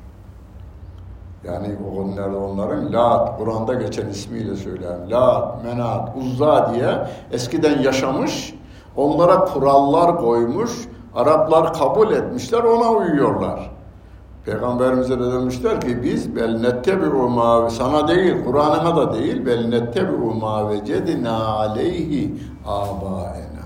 [1.43, 8.53] Yani onlar onların Lat, Kur'an'da geçen ismiyle söyleyen Lat, Menat, Uzza diye eskiden yaşamış,
[8.95, 10.71] onlara kurallar koymuş,
[11.15, 13.71] Araplar kabul etmişler, ona uyuyorlar.
[14.45, 20.33] Peygamberimize de demişler ki biz bel nettebi'u ma sana değil Kur'an'ına da değil bel nettebi'u
[20.33, 23.63] ma vecedina aleyhi abaena.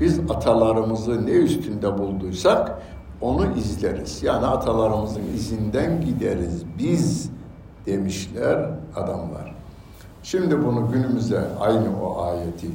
[0.00, 2.78] Biz atalarımızı ne üstünde bulduysak
[3.20, 4.22] onu izleriz.
[4.22, 7.30] Yani atalarımızın izinden gideriz biz
[7.86, 9.54] demişler adamlar.
[10.22, 12.70] Şimdi bunu günümüze aynı o ayeti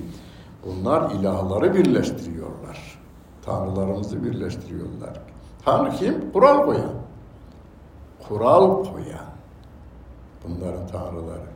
[0.65, 2.99] bunlar ilahları birleştiriyorlar.
[3.45, 5.21] Tanrılarımızı birleştiriyorlar.
[5.65, 6.31] Tanrı kim?
[6.31, 7.01] Kural koyan
[8.31, 9.25] kural koyan
[10.43, 11.51] bunların tanrıları.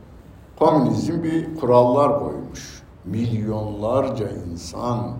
[0.59, 2.83] Komünizm bir kurallar koymuş.
[3.05, 5.11] Milyonlarca insan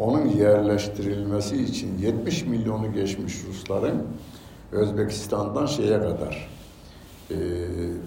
[0.00, 4.02] onun yerleştirilmesi için 70 milyonu geçmiş Rusların
[4.72, 6.48] Özbekistan'dan şeye kadar
[7.30, 7.36] e,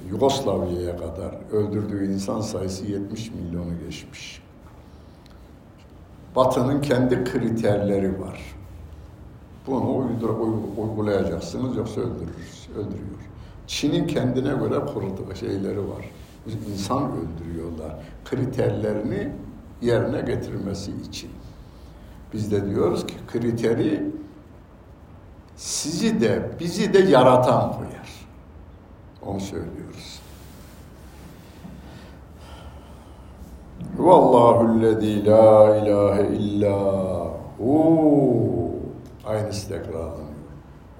[0.09, 4.41] Yugoslavya'ya kadar öldürdüğü insan sayısı 70 milyonu geçmiş.
[6.35, 8.41] Batı'nın kendi kriterleri var.
[9.67, 10.29] Bunu uydur,
[10.77, 13.23] uygulayacaksınız yoksa öldürürüz, öldürüyor.
[13.67, 16.05] Çin'in kendine göre kurulduğu şeyleri var.
[16.71, 17.95] İnsan öldürüyorlar.
[18.25, 19.29] Kriterlerini
[19.81, 21.29] yerine getirmesi için.
[22.33, 24.03] Biz de diyoruz ki kriteri
[25.55, 28.09] sizi de bizi de yaratan koyar.
[29.25, 30.19] Onu söylüyoruz.
[33.97, 36.77] Vallahu lezî la ilahe illa
[37.57, 38.13] hu
[39.25, 40.23] Aynısı tekrarlanıyor.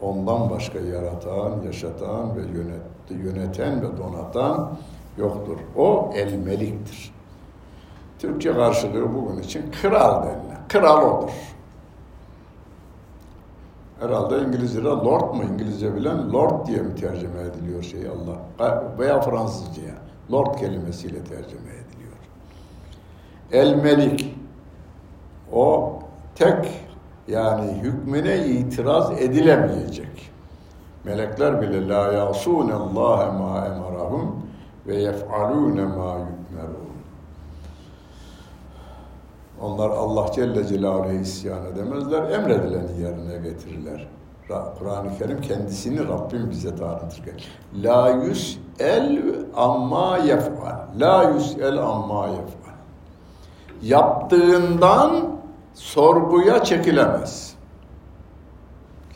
[0.02, 4.78] Ondan başka yaratan, yaşatan ve yönet, yöneten ve donatan
[5.18, 5.58] yoktur.
[5.78, 7.14] O el meliktir.
[8.20, 10.43] Türkçe karşılığı bugün için kral denilen.
[10.74, 11.32] Kral odur.
[14.00, 19.96] Herhalde İngilizce'de Lord mu İngilizce bilen Lord diye mi tercüme ediliyor şey Allah veya Fransızca'ya
[20.32, 22.18] Lord kelimesiyle tercüme ediliyor.
[23.52, 24.36] El Melik
[25.52, 25.94] o
[26.36, 26.86] tek
[27.28, 30.32] yani hükmüne itiraz edilemeyecek.
[31.04, 34.46] Melekler bile la yasûne Allah ma emarahum
[34.88, 36.43] ve yef'alûne ma yükmerûn.
[39.64, 44.08] Onlar Allah Celle Celaluhu'ya isyan edemezler, emredileni yerine getirirler.
[44.80, 47.22] Kur'an-ı Kerim kendisini Rabbim bize tanıtır.
[47.76, 48.24] La
[48.80, 51.00] el amma yef'al.
[51.00, 52.74] La el amma yef'al.
[53.82, 55.26] Yaptığından
[55.74, 57.56] sorguya çekilemez.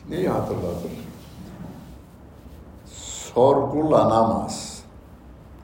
[0.08, 0.90] Neyi hatırlatır?
[3.34, 4.82] Sorgulanamaz.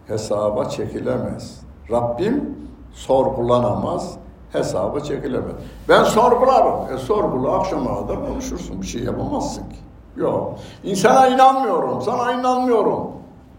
[0.07, 1.61] Hesaba çekilemez.
[1.91, 2.59] Rabbim
[2.93, 4.19] sorgulanamaz
[4.55, 5.53] hesaba çekilemez.
[5.89, 6.95] Ben sorgularım.
[6.95, 8.83] E sorgula akşama kadar konuşursun.
[8.83, 9.77] Bir şey yapamazsın ki.
[10.17, 10.55] Yok.
[10.85, 12.03] İnsana inanmıyorum.
[12.03, 13.11] Sana inanmıyorum.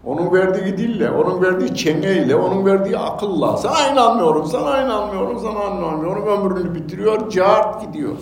[0.04, 3.56] Onun verdiği dille, onun verdiği çeneyle, onun verdiği akılla.
[3.56, 6.26] Sana inanmıyorum, sana inanmıyorum, sana inanmıyorum.
[6.26, 8.16] Ömrünü bitiriyor, cart gidiyor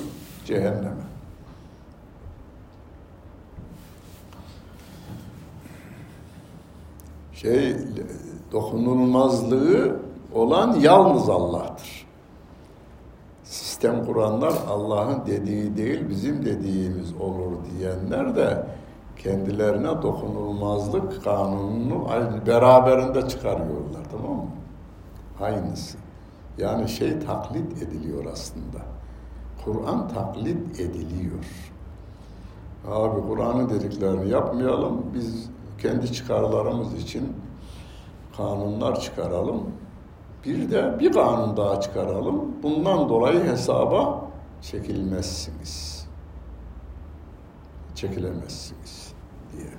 [0.44, 1.04] cehenneme.
[7.32, 7.76] Şey,
[8.52, 9.96] dokunulmazlığı
[10.34, 11.93] olan yalnız Allah'tır
[13.44, 18.66] sistem kuranlar Allah'ın dediği değil bizim dediğimiz olur diyenler de
[19.16, 22.08] kendilerine dokunulmazlık kanununu
[22.46, 24.50] beraberinde çıkarıyorlar tamam mı?
[25.40, 25.98] Aynısı.
[26.58, 28.78] Yani şey taklit ediliyor aslında.
[29.64, 31.44] Kur'an taklit ediliyor.
[32.88, 35.02] Abi Kur'an'ın dediklerini yapmayalım.
[35.14, 35.50] Biz
[35.82, 37.32] kendi çıkarlarımız için
[38.36, 39.62] kanunlar çıkaralım.
[40.44, 42.62] Bir de bir kanun daha çıkaralım.
[42.62, 44.24] Bundan dolayı hesaba
[44.62, 46.06] çekilmezsiniz.
[47.94, 49.12] Çekilemezsiniz
[49.52, 49.70] diye.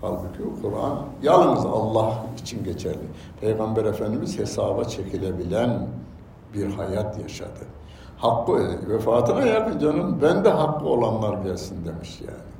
[0.00, 3.08] Halbuki Kur'an yalnız Allah için geçerli.
[3.40, 5.86] Peygamber Efendimiz hesaba çekilebilen
[6.54, 7.66] bir hayat yaşadı.
[8.16, 12.52] Hakkı vefatına yakın canım ben de hakkı olanlar gelsin demiş yani.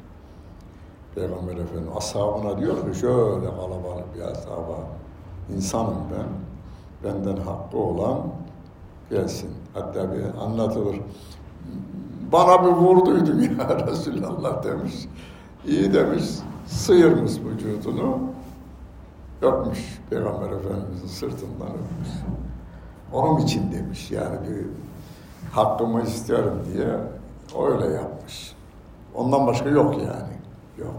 [1.15, 4.79] Peygamber Efendimiz ashabına diyor ki şöyle kalabalık bir ashaba
[5.57, 6.27] insanım ben
[7.05, 8.19] benden hakkı olan
[9.11, 9.51] gelsin.
[9.75, 10.97] Hatta bir anlatılır.
[12.33, 14.95] Bana bir vurduydun ya Resulallah demiş.
[15.67, 16.25] İyi demiş,
[16.67, 18.19] sıyırmış vücudunu.
[19.43, 22.09] Öpmüş Peygamber Efendimiz'in sırtından öpmüş.
[23.13, 24.67] Onun için demiş yani bir
[25.53, 26.89] hakkımı istiyorum diye
[27.67, 28.55] öyle yapmış.
[29.15, 30.33] Ondan başka yok yani.
[30.79, 30.95] Yok.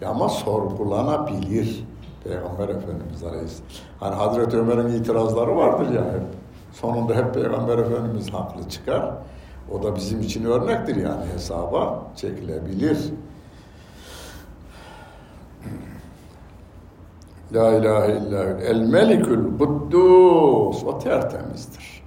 [0.00, 1.84] Ya ama sorgulanabilir.
[2.28, 3.70] Peygamber Efendimiz Aleyhisselam.
[4.00, 6.22] Hani Hazreti Ömer'in itirazları vardır ya hep.
[6.72, 9.12] Sonunda hep Peygamber Efendimiz haklı çıkar.
[9.72, 12.98] O da bizim için örnektir yani hesaba çekilebilir.
[17.52, 22.02] La ilahe illa el melikül kuddus o tertemizdir.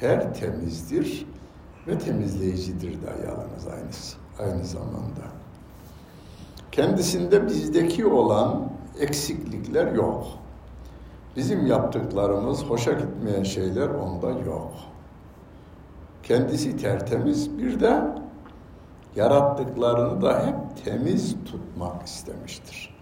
[0.00, 1.26] Tertemizdir
[1.86, 5.24] ve temizleyicidir de yalnız aynısı, aynı zamanda.
[6.72, 8.60] Kendisinde bizdeki olan
[9.00, 10.26] eksiklikler yok.
[11.36, 14.72] Bizim yaptıklarımız, hoşa gitmeyen şeyler onda yok.
[16.22, 18.02] Kendisi tertemiz, bir de
[19.16, 22.94] yarattıklarını da hep temiz tutmak istemiştir.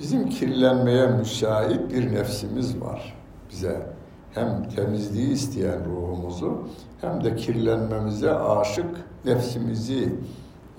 [0.00, 3.16] Bizim kirlenmeye müsait bir nefsimiz var
[3.50, 3.86] bize.
[4.34, 6.68] Hem temizliği isteyen ruhumuzu
[7.00, 8.86] hem de kirlenmemize aşık
[9.24, 10.14] nefsimizi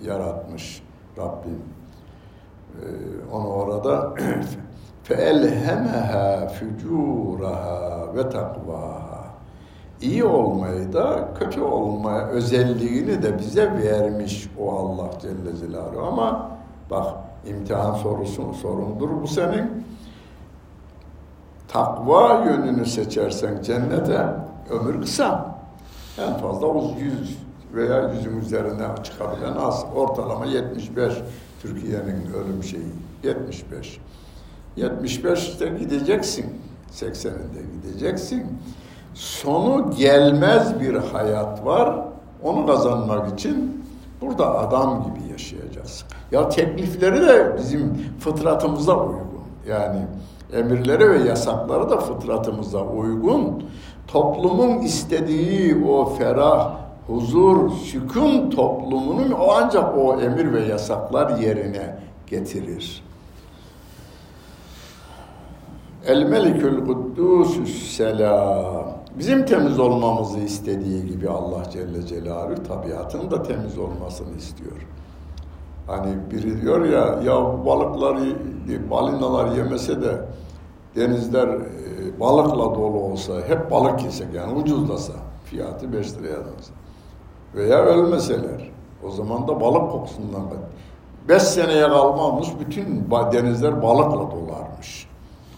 [0.01, 0.83] yaratmış
[1.17, 1.78] Rabbim.
[2.75, 4.13] Ee, onu orada
[5.09, 9.09] فَاَلْهَمَهَا فُجُورَهَا ve takvaha.
[10.01, 16.07] İyi olmayı da kötü olma özelliğini de bize vermiş o Allah Celle Celaluhu.
[16.07, 16.51] Ama
[16.91, 19.85] bak imtihan sorusun sorundur bu senin.
[21.67, 24.25] Takva yönünü seçersen cennete
[24.69, 25.55] ömür kısa.
[26.17, 26.67] En fazla
[26.99, 27.37] 100
[27.73, 29.85] veya yüzün üzerine çıkabilen az.
[29.95, 31.13] Ortalama 75
[31.61, 32.93] Türkiye'nin ölüm şeyi
[33.23, 33.99] 75.
[34.77, 36.45] 75'te gideceksin.
[36.91, 38.45] 80'inde gideceksin.
[39.13, 42.05] Sonu gelmez bir hayat var.
[42.43, 43.85] Onu kazanmak için
[44.21, 46.03] burada adam gibi yaşayacağız.
[46.31, 49.43] Ya teklifleri de bizim fıtratımıza uygun.
[49.69, 49.99] Yani
[50.53, 53.63] emirleri ve yasakları da fıtratımıza uygun.
[54.07, 56.77] Toplumun istediği o ferah,
[57.09, 63.03] huzur, sükun toplumunun o ancak o emir ve yasaklar yerine getirir.
[66.05, 68.99] El melikül kuddusüs selam.
[69.19, 74.87] Bizim temiz olmamızı istediği gibi Allah Celle Celaluhu tabiatın da temiz olmasını istiyor.
[75.87, 78.17] Hani biri diyor ya ya balıklar,
[78.91, 80.25] balinalar yemese de
[80.95, 85.13] denizler e, balıkla dolu olsa, hep balık yesek yani ucuzlasa,
[85.45, 86.73] fiyatı 5 liraya dönse.
[87.55, 88.69] Veya ölmeseler.
[89.07, 90.41] O zaman da balık kokusundan
[91.29, 95.09] 5 seneye kalmamış bütün denizler balıkla dolarmış.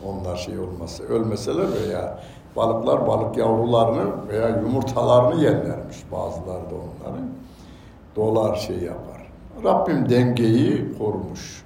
[0.05, 2.19] Onlar şey olmasa, ölmeseler veya
[2.55, 7.25] balıklar balık yavrularını veya yumurtalarını yerlermiş bazıları da onların.
[8.15, 9.27] Dolar şey yapar.
[9.63, 11.63] Rabbim dengeyi korumuş.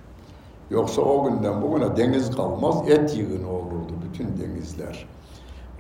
[0.70, 5.06] Yoksa o günden bugüne deniz kalmaz, et yığını olurdu bütün denizler.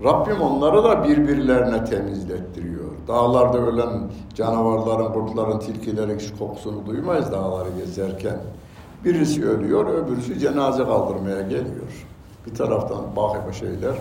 [0.03, 2.85] Rabbim onları da birbirlerine temizlettiriyor.
[3.07, 4.01] Dağlarda ölen
[4.33, 8.37] canavarların, kurtların, tilkilerin kokusunu duymayız dağları gezerken.
[9.05, 12.05] Birisi ölüyor, öbürüsü cenaze kaldırmaya geliyor.
[12.45, 13.95] Bir taraftan bakıp şeyler,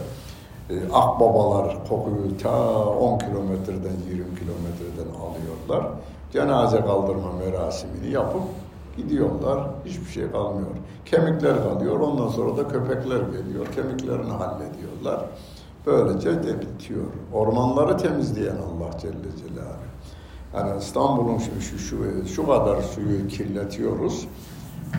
[0.70, 5.92] e, akbabalar kokuyu ta 10 kilometreden 20 kilometreden alıyorlar.
[6.32, 8.42] Cenaze kaldırma merasimini yapıp
[8.96, 9.66] gidiyorlar.
[9.84, 10.70] Hiçbir şey kalmıyor.
[11.06, 12.00] Kemikler kalıyor.
[12.00, 13.66] Ondan sonra da köpekler geliyor.
[13.74, 15.20] Kemiklerini hallediyorlar.
[15.86, 17.04] Böylece de bitiyor.
[17.32, 19.84] Ormanları temizleyen Allah Celle Celaluhu.
[20.54, 24.28] Yani İstanbul'un şu, şu, şu, şu kadar suyu kirletiyoruz.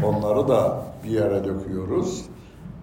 [0.04, 2.26] Onları da bir yere döküyoruz.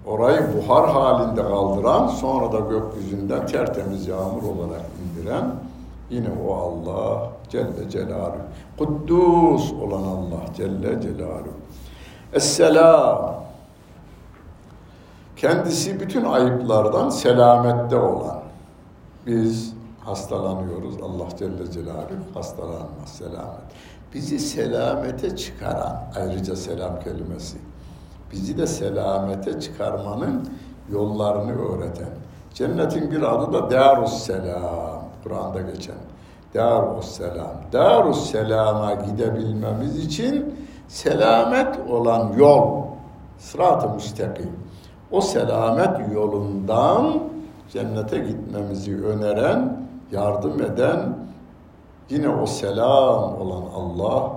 [0.06, 5.44] Orayı buhar halinde kaldıran, sonra da gökyüzünden tertemiz yağmur olarak indiren
[6.10, 8.36] yine o Allah Celle Celaluhu.
[8.78, 11.52] Kuddus olan Allah Celle Celaluhu.
[12.32, 13.42] Esselam.
[15.42, 18.40] Kendisi bütün ayıplardan selamette olan.
[19.26, 20.94] Biz hastalanıyoruz.
[21.02, 23.08] Allah Celle Celaluhu hastalanmaz.
[23.08, 23.60] Selamet.
[24.14, 27.58] Bizi selamete çıkaran ayrıca selam kelimesi
[28.32, 30.48] bizi de selamete çıkarmanın
[30.92, 32.10] yollarını öğreten.
[32.54, 35.02] Cennetin bir adı da Darus Selam.
[35.24, 35.96] Kur'an'da geçen.
[36.54, 37.56] Darus Selam.
[37.72, 40.54] Darus Selam'a gidebilmemiz için
[40.88, 42.82] selamet olan yol.
[43.38, 44.61] Sırat-ı müstakim.
[45.12, 47.22] O selamet yolundan
[47.72, 51.16] cennete gitmemizi öneren, yardım eden
[52.10, 54.32] yine o selam olan Allah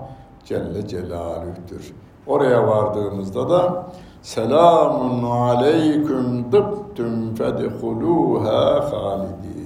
[0.46, 1.94] Celle Celaluh'tür.
[2.28, 3.86] Oraya vardığımızda da
[4.22, 9.66] selamun aleyküm dıbtüm fedhuluha halidin.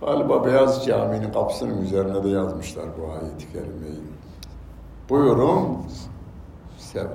[0.00, 4.02] Galiba Beyaz Camii'nin kapısının üzerine de yazmışlar bu ayet-i kerimeyi.
[5.10, 5.78] Buyurun,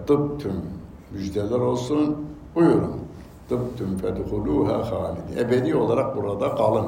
[0.08, 0.62] dıbtüm
[1.12, 2.18] müjdeler olsun,
[2.56, 2.96] buyurun.
[3.50, 5.38] Dıbtüm fedhuluha halidin.
[5.38, 6.88] Ebedi olarak burada kalın.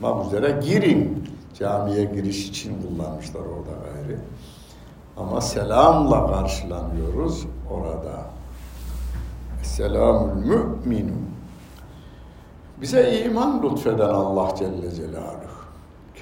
[0.00, 1.24] Mak üzere girin.
[1.58, 4.18] Camiye giriş için kullanmışlar orada gayri.
[5.16, 8.24] Ama selamla karşılanıyoruz orada.
[9.62, 11.12] Selamül müminu.
[12.80, 15.50] Bize iman lütfeden Allah Celle Celaluhu.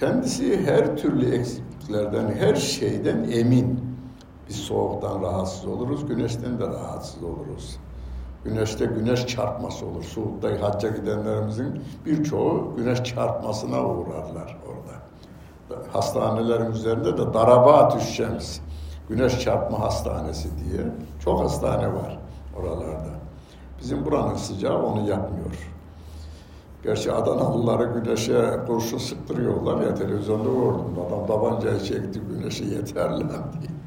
[0.00, 3.88] Kendisi her türlü eksikliklerden, her şeyden emin.
[4.48, 7.76] Biz soğuktan rahatsız oluruz, güneşten de rahatsız oluruz.
[8.44, 10.02] Güneşte güneş çarpması olur.
[10.02, 14.98] Suud'da hacca gidenlerimizin birçoğu güneş çarpmasına uğrarlar orada.
[15.92, 18.58] Hastanelerin üzerinde de darabat şems
[19.08, 20.82] Güneş Çarpma Hastanesi diye
[21.24, 22.18] çok hastane var
[22.61, 23.11] oralarda.
[23.80, 25.70] Bizim buranın sıcağı onu yapmıyor.
[26.82, 30.94] Gerçi Adanalıları güneşe kurşun sıktırıyorlar ya televizyonda gördüm.
[31.08, 33.77] Adam tabancayı çekti güneşe yeter lan diye.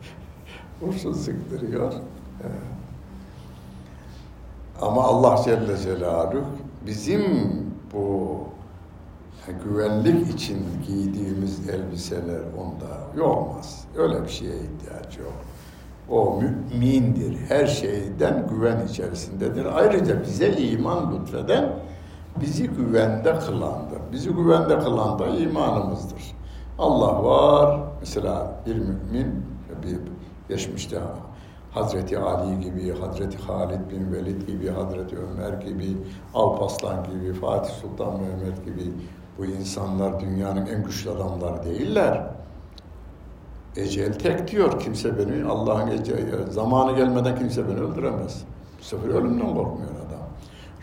[0.81, 1.93] Kurşun sıktırıyor.
[4.81, 6.43] Ama Allah Celle Celaluhu
[6.85, 7.23] bizim
[7.93, 8.37] bu
[9.63, 13.85] güvenlik için giydiğimiz elbiseler onda olmaz.
[13.97, 15.33] Öyle bir şeye ihtiyaç yok.
[16.09, 17.37] O mümindir.
[17.47, 19.65] Her şeyden güven içerisindedir.
[19.65, 21.73] Ayrıca bize iman lütfeden
[22.41, 24.01] bizi güvende kılandır.
[24.11, 26.35] Bizi güvende kılan da imanımızdır.
[26.79, 27.79] Allah var.
[27.99, 29.45] Mesela bir mümin
[29.83, 30.20] bir
[30.51, 30.99] geçmişte
[31.71, 35.97] Hazreti Ali gibi, Hazreti Halid bin Velid gibi, Hazreti Ömer gibi,
[36.33, 38.91] Alpaslan gibi, Fatih Sultan Mehmet gibi
[39.37, 42.23] bu insanlar dünyanın en güçlü adamları değiller.
[43.75, 44.79] Ecel tek diyor.
[44.79, 48.43] Kimse beni Allah'ın eceli, zamanı gelmeden kimse beni öldüremez.
[48.79, 50.27] Bu sefer ölümden korkmuyor adam.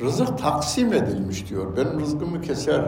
[0.01, 1.77] Rızık taksim edilmiş diyor.
[1.77, 2.85] Benim rızkımı keser.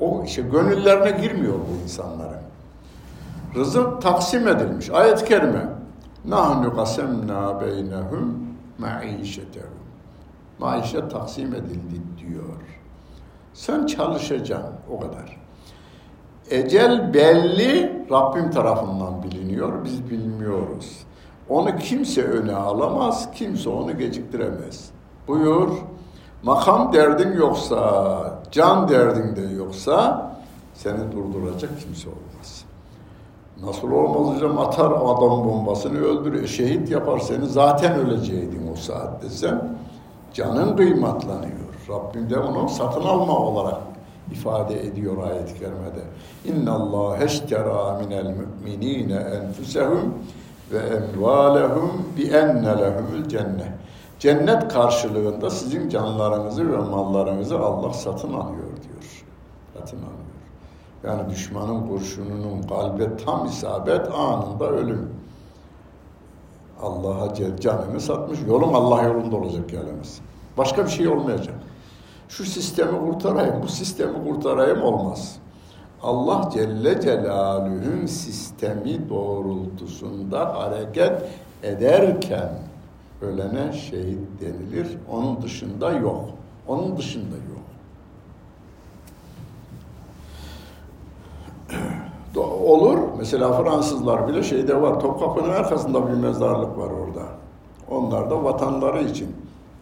[0.00, 2.40] O işte gönüllerine girmiyor bu insanların.
[3.54, 4.90] Rızık taksim edilmiş.
[4.90, 5.75] Ayet-i kerime.
[6.26, 8.38] Nahnu kasemna beynehum
[8.78, 9.70] maişetehum.
[10.58, 12.80] Maişet taksim edildi diyor.
[13.54, 15.40] Sen çalışacaksın o kadar.
[16.50, 20.98] Ecel belli Rabbim tarafından biliniyor, biz bilmiyoruz.
[21.48, 24.90] Onu kimse öne alamaz, kimse onu geciktiremez.
[25.28, 25.68] Buyur,
[26.42, 30.30] makam derdin yoksa, can derdin de yoksa
[30.74, 32.65] seni durduracak kimse olmaz.
[33.64, 39.78] Nasıl olmaz hocam atar adam bombasını öldürür, şehit yapar seni zaten öleceydin o saatte sen.
[40.34, 41.66] Canın kıymatlanıyor.
[41.88, 43.80] Rabbim de onu satın alma olarak
[44.32, 46.02] ifade ediyor ayet-i kerimede.
[46.44, 50.14] İnna Allah eştera minel mu'minine enfusehum
[50.72, 53.72] ve emvalehum bi enne lehumul cennet.
[54.18, 59.24] Cennet karşılığında sizin canlarınızı ve mallarınızı Allah satın alıyor diyor.
[59.74, 60.15] Satın alıyor.
[61.06, 65.10] Yani düşmanın kurşununun kalbe tam isabet anında ölüm.
[66.82, 68.38] Allah'a canını satmış.
[68.48, 70.20] Yolun Allah yolunda olacak yalnız.
[70.58, 71.54] Başka bir şey olmayacak.
[72.28, 75.36] Şu sistemi kurtarayım, bu sistemi kurtarayım olmaz.
[76.02, 81.22] Allah Celle Celaluhu'nun sistemi doğrultusunda hareket
[81.62, 82.48] ederken
[83.22, 84.98] ölene şehit denilir.
[85.10, 86.24] Onun dışında yok.
[86.68, 87.64] Onun dışında yok.
[92.66, 92.98] Olur.
[93.18, 95.00] Mesela Fransızlar bile şeyde var.
[95.00, 97.22] Topkapı'nın arkasında bir mezarlık var orada.
[97.90, 99.36] Onlar da vatanları için.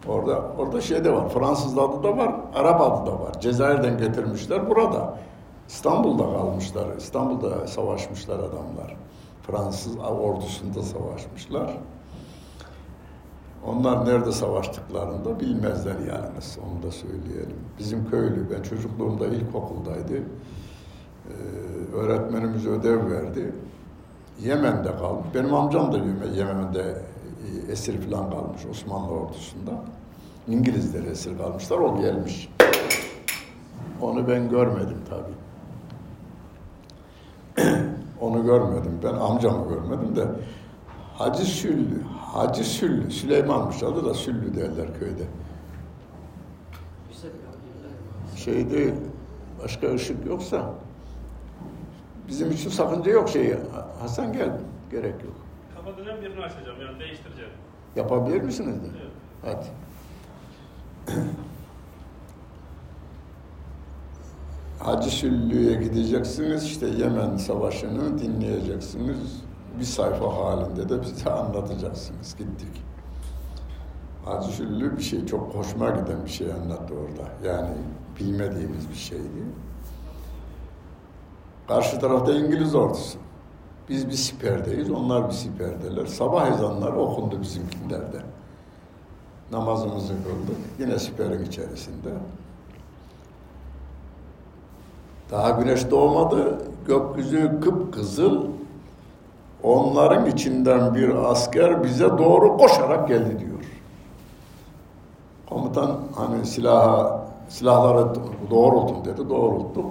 [0.07, 1.29] Orada orada şeyde var.
[1.29, 3.41] Fransız adı da var, Arap adı da var.
[3.41, 5.17] Cezayir'den getirmişler burada.
[5.67, 6.85] İstanbul'da kalmışlar.
[6.97, 8.95] İstanbul'da savaşmışlar adamlar.
[9.47, 11.77] Fransız ordusunda savaşmışlar.
[13.67, 16.57] Onlar nerede savaştıklarını da bilmezler yalnız.
[16.65, 17.57] Onu da söyleyelim.
[17.79, 20.23] Bizim köylü, ben çocukluğumda ilkokuldaydı.
[21.35, 23.53] Ee, öğretmenimiz ödev verdi.
[24.39, 25.25] Yemen'de kalmış.
[25.33, 25.97] Benim amcam da
[26.35, 29.71] Yemen'de e, esir falan kalmış Osmanlı ordusunda.
[30.47, 32.49] İngilizler esir kalmışlar, o gelmiş.
[34.01, 35.35] Onu ben görmedim tabii.
[38.21, 38.99] Onu görmedim.
[39.03, 40.25] Ben amcamı görmedim de
[41.17, 45.23] Hacı Süllü, Hacı Süllü, Süleyman'mış adı da Süllü derler köyde.
[48.35, 48.93] Şey değil,
[49.63, 50.73] başka ışık yoksa
[52.27, 53.55] bizim için sakınca yok şey.
[54.01, 54.51] Hasan gel,
[54.91, 55.33] gerek yok.
[55.75, 57.51] Kapatacağım birini açacağım yani değiştireceğim.
[57.95, 58.87] Yapabilir misiniz de?
[59.45, 59.65] Evet.
[61.05, 61.17] Hadi.
[64.79, 69.43] Hacı Süllü'ye gideceksiniz, işte Yemen Savaşı'nı dinleyeceksiniz.
[69.79, 72.35] Bir sayfa halinde de bize anlatacaksınız.
[72.37, 72.83] Gittik.
[74.25, 77.49] Hacı Süllü bir şey, çok hoşuma giden bir şey anlattı orada.
[77.49, 77.69] Yani
[78.19, 79.43] bilmediğimiz bir şeydi.
[81.67, 83.17] Karşı tarafta İngiliz ordusu.
[83.89, 86.05] Biz bir siperdeyiz, onlar bir siperdeler.
[86.05, 88.17] Sabah ezanları okundu bizimkilerde.
[89.51, 90.57] Namazımızı kıldık.
[90.79, 92.09] Yine siperin içerisinde.
[95.31, 96.57] Daha güneş doğmadı.
[96.87, 98.45] Gökyüzü kıpkızıl.
[99.63, 103.59] Onların içinden bir asker bize doğru koşarak geldi diyor.
[105.49, 108.07] Komutan hani silaha, silahları
[108.49, 109.29] doğrultun dedi.
[109.29, 109.85] Doğrulttuk.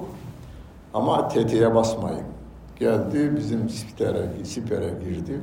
[0.95, 2.27] Ama tetiğe basmayın.
[2.77, 5.41] Geldi bizim sipere, sipere girdi.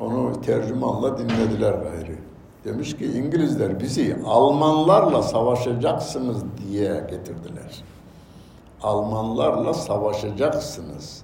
[0.00, 2.18] Onu tercümanla dinlediler gayri.
[2.64, 7.84] Demiş ki İngilizler bizi Almanlarla savaşacaksınız diye getirdiler.
[8.82, 11.22] Almanlarla savaşacaksınız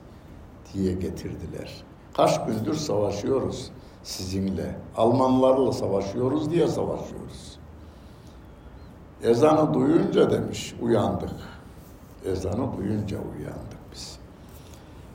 [0.74, 1.84] diye getirdiler.
[2.16, 3.70] Kaç gündür savaşıyoruz
[4.02, 4.76] sizinle.
[4.96, 7.58] Almanlarla savaşıyoruz diye savaşıyoruz.
[9.22, 11.30] Ezanı duyunca demiş uyandık.
[12.26, 14.18] Ezanı duyunca uyandık biz.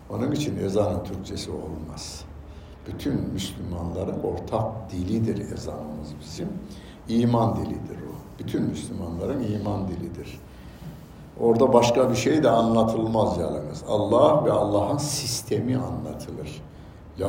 [0.10, 2.26] Onun için ezanın Türkçesi olmaz
[2.88, 6.47] bütün Müslümanların ortak dilidir ezanımız bizim.
[7.10, 8.39] İman dilidir o.
[8.39, 10.39] Bütün Müslümanların iman dilidir.
[11.39, 13.84] Orada başka bir şey de anlatılmaz yalnız.
[13.88, 16.62] Allah ve Allah'ın sistemi anlatılır.
[17.20, 17.28] La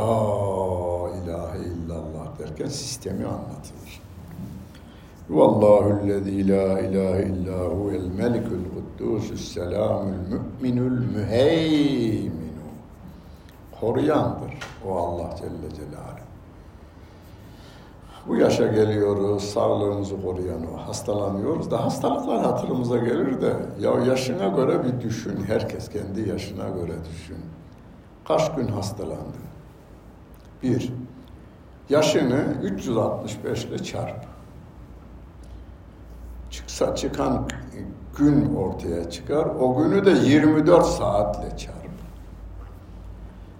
[1.24, 4.02] ilahe illallah derken sistemi anlatılır.
[5.30, 8.64] Vallahu la ilahe illa huvel melikul
[8.98, 12.68] kuddûsü's selamül mü'minül müheyminu.
[13.80, 14.54] Koruyandır.
[14.86, 16.28] O Allah Celle Celaluhu.
[18.28, 20.88] Bu yaşa geliyoruz, sağlığımızı koruyan o.
[20.88, 25.44] Hastalanıyoruz da hastalıklar hatırımıza gelir de ya yaşına göre bir düşün.
[25.46, 27.36] Herkes kendi yaşına göre düşün.
[28.24, 29.38] Kaç gün hastalandı?
[30.62, 30.92] Bir,
[31.88, 34.26] yaşını 365 ile çarp.
[36.50, 37.48] Çıksa çıkan
[38.18, 39.46] gün ortaya çıkar.
[39.60, 41.78] O günü de 24 saatle çarp.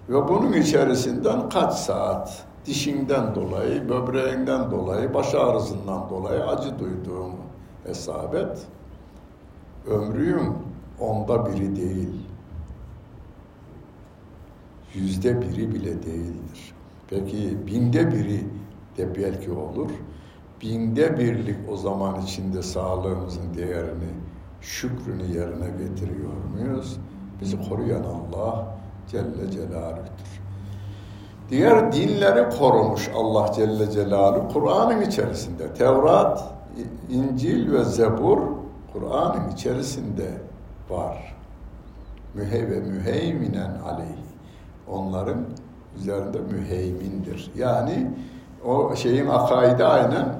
[0.09, 7.31] Ve bunun içerisinden kaç saat dişinden dolayı, böbreğinden dolayı, baş ağrısından dolayı acı duyduğum
[7.83, 8.67] hesap et.
[9.87, 10.53] Ömrün
[10.99, 12.25] onda biri değil.
[14.93, 16.73] Yüzde biri bile değildir.
[17.09, 18.43] Peki binde biri
[18.97, 19.89] de belki olur.
[20.61, 24.09] Binde birlik o zaman içinde sağlığımızın değerini,
[24.61, 26.99] şükrünü yerine getiriyor muyuz?
[27.41, 28.65] Bizi koruyan Allah
[29.11, 30.41] Celle Celaluh'tür.
[31.49, 35.73] Diğer dinleri korumuş Allah Celle Celaluhu Kur'an'ın içerisinde.
[35.73, 36.43] Tevrat,
[37.09, 38.39] İncil ve Zebur
[38.93, 40.29] Kur'an'ın içerisinde
[40.89, 41.35] var.
[42.33, 44.17] Mühe ve müheyminen aleyh.
[44.87, 45.45] Onların
[45.97, 47.51] üzerinde müheymindir.
[47.55, 48.11] Yani
[48.65, 50.35] o şeyin akaidi aynen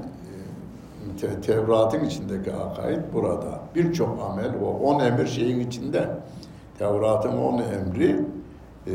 [1.23, 3.58] e, Tevrat'ın içindeki akaid burada.
[3.75, 4.67] Birçok amel o.
[4.67, 6.09] On emir şeyin içinde.
[6.79, 8.25] Tevrat'ın on emri
[8.87, 8.93] e,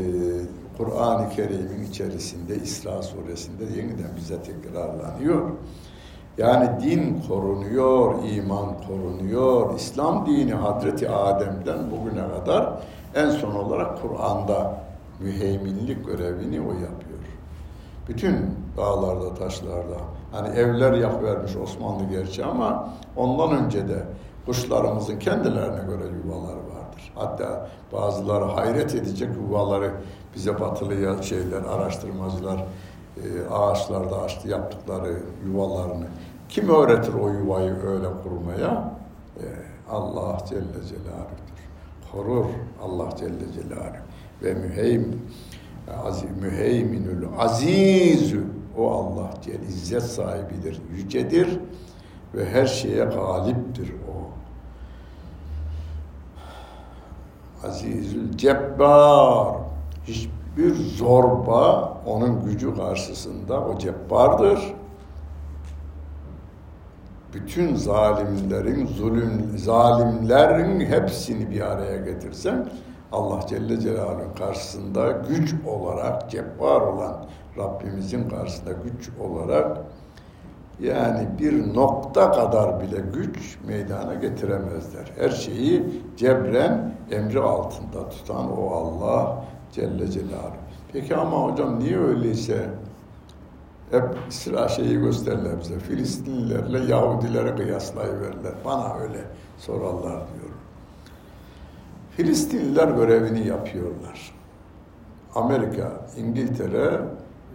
[0.77, 5.49] Kur'an-ı Kerim'in içerisinde İsra suresinde yeniden bize tekrarlanıyor.
[6.37, 9.75] Yani din korunuyor, iman korunuyor.
[9.75, 12.79] İslam dini Hazreti Adem'den bugüne kadar
[13.15, 14.77] en son olarak Kur'an'da
[15.19, 17.15] müheyminlik görevini o yapıyor.
[18.07, 18.35] Bütün
[18.77, 19.97] dağlarda, taşlarda,
[20.31, 24.03] hani evler yapıvermiş Osmanlı gerçi ama ondan önce de
[24.45, 27.11] kuşlarımızın kendilerine göre yuvaları vardır.
[27.15, 29.91] Hatta bazıları hayret edecek yuvaları
[30.35, 32.65] bize batılı şeyler, araştırmacılar
[33.17, 36.05] e, ağaçlarda açtı yaptıkları yuvalarını.
[36.49, 38.93] Kim öğretir o yuvayı öyle kurmaya?
[39.37, 39.45] E,
[39.91, 41.55] Allah Celle Celaluhu'dur.
[42.11, 42.45] Korur
[42.83, 44.05] Allah Celle Celaluhu.
[44.43, 45.21] Ve müheymin,
[46.41, 48.43] müheyminül azizü
[48.77, 51.59] o Allah Celle izzet sahibidir, yücedir
[52.33, 54.15] ve her şeye galiptir o.
[57.67, 59.55] Azizül cebbar
[60.03, 64.73] hiçbir zorba onun gücü karşısında o cebbardır.
[67.33, 72.69] Bütün zalimlerin, zulüm, zalimlerin hepsini bir araya getirsen
[73.11, 77.25] Allah Celle Celaluhu'nun karşısında güç olarak, cebbar olan
[77.57, 79.77] Rabbimizin karşısında güç olarak
[80.79, 85.11] yani bir nokta kadar bile güç meydana getiremezler.
[85.17, 85.83] Her şeyi
[86.17, 90.55] cebren emri altında tutan o Allah Celle Celaluhu.
[90.93, 92.69] Peki ama hocam niye öyleyse
[93.91, 95.79] hep sıra şeyi gösterirler bize.
[95.79, 98.53] Filistinlilerle Yahudilere kıyaslayıverirler.
[98.65, 99.21] Bana öyle
[99.57, 100.51] sorarlar diyor.
[102.11, 104.35] Filistinliler görevini yapıyorlar.
[105.35, 107.01] Amerika, İngiltere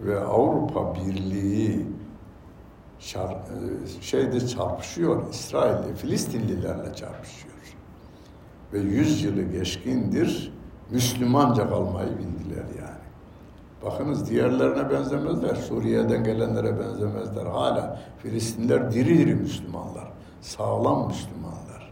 [0.05, 1.85] ve Avrupa Birliği
[3.01, 5.29] şar, e, şeyde çarpışıyor.
[5.31, 7.51] İsrail'de Filistinlilerle çarpışıyor.
[8.73, 10.53] Ve yüz yılı geçkindir
[10.91, 13.01] Müslümanca kalmayı bildiler yani.
[13.83, 15.55] Bakınız diğerlerine benzemezler.
[15.55, 17.45] Suriye'den gelenlere benzemezler.
[17.45, 20.11] Hala Filistinler diri diri Müslümanlar.
[20.41, 21.91] Sağlam Müslümanlar.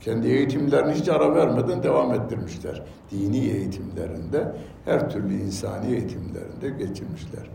[0.00, 2.82] Kendi eğitimlerini hiç ara vermeden devam ettirmişler.
[3.10, 4.52] Dini eğitimlerinde,
[4.84, 7.50] her türlü insani eğitimlerinde geçirmişler.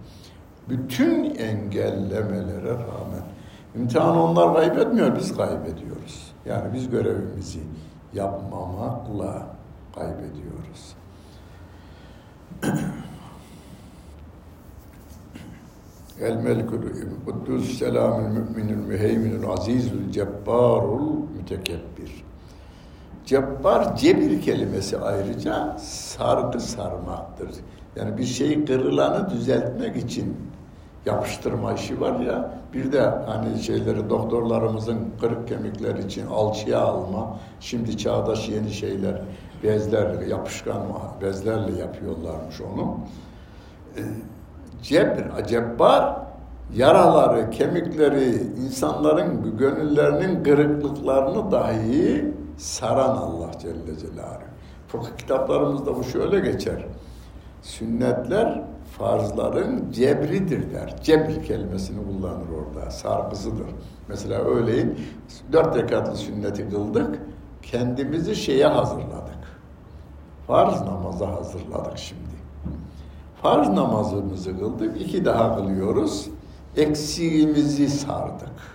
[0.69, 3.23] Bütün engellemelere rağmen
[3.75, 6.33] imtihanı onlar kaybetmiyor, biz kaybediyoruz.
[6.45, 7.59] Yani biz görevimizi
[8.13, 9.47] yapmamakla
[9.95, 10.95] kaybediyoruz.
[16.21, 16.81] El melikul
[17.25, 22.23] kuddus selamül müminül müheyminül azizül cebbarul mütekebbir.
[23.25, 27.49] Cebbar cebir kelimesi ayrıca sargı sarmaktır.
[27.95, 30.37] Yani bir şeyi kırılanı düzeltmek için
[31.05, 32.49] yapıştırma işi var ya.
[32.73, 37.39] Bir de hani şeyleri doktorlarımızın kırık kemikler için alçıya alma.
[37.59, 39.21] Şimdi çağdaş yeni şeyler
[39.63, 40.81] bezler, yapışkan
[41.21, 42.97] bezlerle yapıyorlarmış onu.
[43.97, 44.01] Ee,
[44.83, 46.15] cebr, cebbar
[46.75, 48.33] yaraları, kemikleri,
[48.65, 54.43] insanların gönüllerinin kırıklıklarını dahi saran Allah Celle Celaluhu.
[54.87, 56.85] Fıkıh kitaplarımızda bu şöyle geçer.
[57.61, 58.63] Sünnetler
[58.97, 60.95] farzların cebridir der.
[61.03, 62.91] Cebr kelimesini kullanır orada.
[62.91, 63.67] Sargısıdır.
[64.07, 64.99] Mesela öğleyin
[65.51, 67.19] dört rekatlı sünneti kıldık.
[67.61, 69.33] Kendimizi şeye hazırladık.
[70.47, 72.33] Farz namaza hazırladık şimdi.
[73.41, 75.01] Farz namazımızı kıldık.
[75.01, 76.29] iki daha kılıyoruz.
[76.77, 78.73] Eksiğimizi sardık.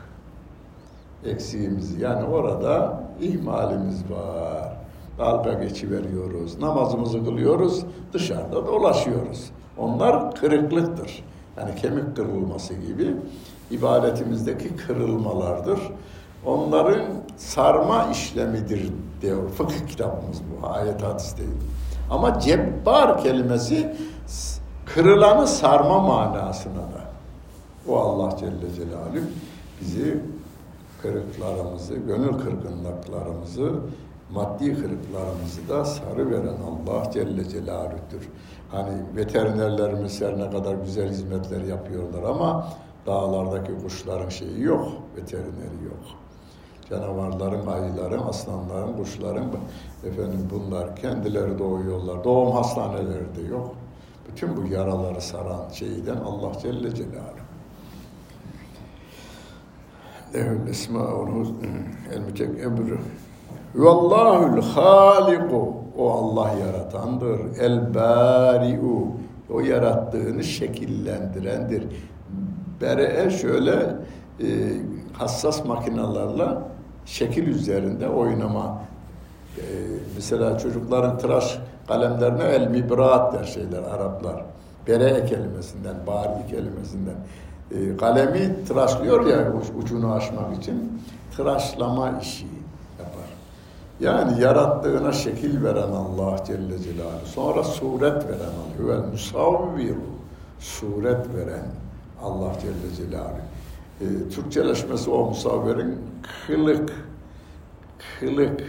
[1.25, 4.73] Eksiğimizi yani orada ihmalimiz var.
[5.19, 6.59] Dalga geçiveriyoruz.
[6.61, 7.85] Namazımızı kılıyoruz.
[8.13, 9.51] Dışarıda dolaşıyoruz.
[9.79, 11.25] Onlar kırıklıktır.
[11.59, 13.17] Yani kemik kırılması gibi
[13.71, 15.81] ibadetimizdeki kırılmalardır.
[16.47, 17.05] Onların
[17.37, 19.51] sarma işlemidir diyor.
[19.51, 20.67] Fıkıh kitabımız bu.
[20.67, 21.49] Ayet hadis değil.
[22.11, 23.97] Ama cebbar kelimesi
[24.87, 27.09] kırılanı sarma manasına da.
[27.89, 29.27] O Allah Celle Celaluhu
[29.81, 30.21] bizi
[31.03, 33.73] kırıklarımızı, gönül kırgınlıklarımızı
[34.33, 38.29] maddi kırıklarımızı da sarı veren Allah Celle Celaluh'tür.
[38.71, 42.69] Hani veterinerlerimiz her ne kadar güzel hizmetler yapıyorlar ama
[43.07, 46.05] dağlardaki kuşların şeyi yok, veterineri yok.
[46.91, 49.47] Canavarların, ayıların, aslanların, kuşların
[50.05, 52.25] efendim bunlar kendileri doğuyorlar.
[52.25, 53.75] Doğum hastaneleri de yok.
[54.29, 57.49] Bütün bu yaraları saran şeyden Allah Celle Celaluhu.
[60.35, 61.29] Lehül esmaul
[62.15, 62.99] el mütekebbir.
[63.75, 65.78] Vallahul haliku.
[65.99, 67.41] O Allah yaratandır.
[67.61, 69.07] El bari'u.
[69.55, 71.83] O yarattığını şekillendirendir.
[72.81, 73.73] Bere'e şöyle
[74.41, 74.47] e,
[75.13, 76.63] hassas makinalarla
[77.07, 78.83] şekil üzerinde oynama.
[79.57, 79.63] E,
[80.15, 84.45] mesela çocukların tıraş kalemlerine el mibrat der şeyler Araplar.
[84.87, 87.17] Bere kelimesinden, bari kelimesinden.
[87.71, 91.03] E, kalemi tıraşlıyor ya ucunu açmak için.
[91.37, 92.58] Tıraşlama işi.
[94.01, 97.27] Yani yarattığına şekil veren Allah Celle Celaluhu.
[97.27, 98.89] Sonra suret veren Allah.
[98.89, 100.01] Vel musavviru.
[100.59, 101.67] Suret veren
[102.23, 103.39] Allah Celle Celaluhu.
[104.01, 105.99] E, Türkçeleşmesi o musavverin
[106.47, 106.93] kılık,
[108.21, 108.61] kılık,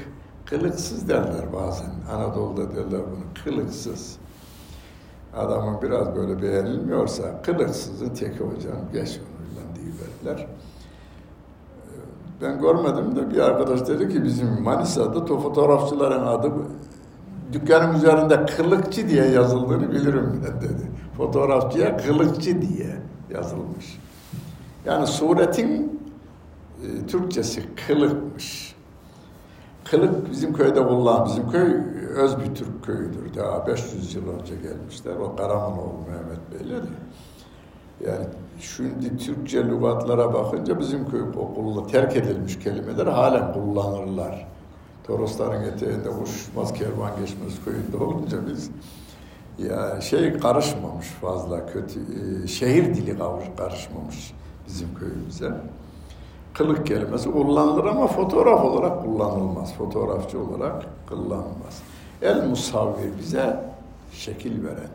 [0.45, 1.91] kılıksız derler bazen.
[2.11, 4.17] Anadolu'da derler bunu, kılıksız.
[5.35, 10.47] Adamın biraz böyle beğenilmiyorsa, kılıksızın teki hocam, geç onu diyiverdiler.
[12.41, 16.51] Ben görmedim de bir arkadaş dedi ki bizim Manisa'da fotoğrafçıların adı
[17.53, 20.91] dükkanın üzerinde kılıkçı diye yazıldığını bilirim dedi.
[21.17, 22.97] Fotoğrafçıya kılıkçı diye
[23.33, 23.99] yazılmış.
[24.85, 26.01] Yani suretin
[26.83, 28.75] e, Türkçesi kılıkmış.
[29.85, 31.73] Kılık bizim köyde kullan, bizim köy
[32.15, 33.35] öz bir Türk köyüdür.
[33.35, 35.15] Daha 500 yıl önce gelmişler.
[35.15, 36.87] O Karamanoğlu Mehmet Bey'le de.
[38.07, 38.25] Yani
[38.59, 44.47] şimdi Türkçe lügatlara bakınca bizim köy okulunda terk edilmiş kelimeler halen kullanırlar.
[45.03, 48.71] Torosların eteğinde uçmaz kervan geçmez köyünde olunca biz
[49.67, 53.17] ya şey karışmamış fazla kötü e, şehir dili
[53.57, 54.33] karışmamış
[54.67, 55.51] bizim köyümüze.
[56.53, 59.73] Kılık kelimesi kullanılır ama fotoğraf olarak kullanılmaz.
[59.73, 61.81] Fotoğrafçı olarak kullanılmaz.
[62.21, 63.59] El musavvir bize
[64.11, 64.89] şekil veren,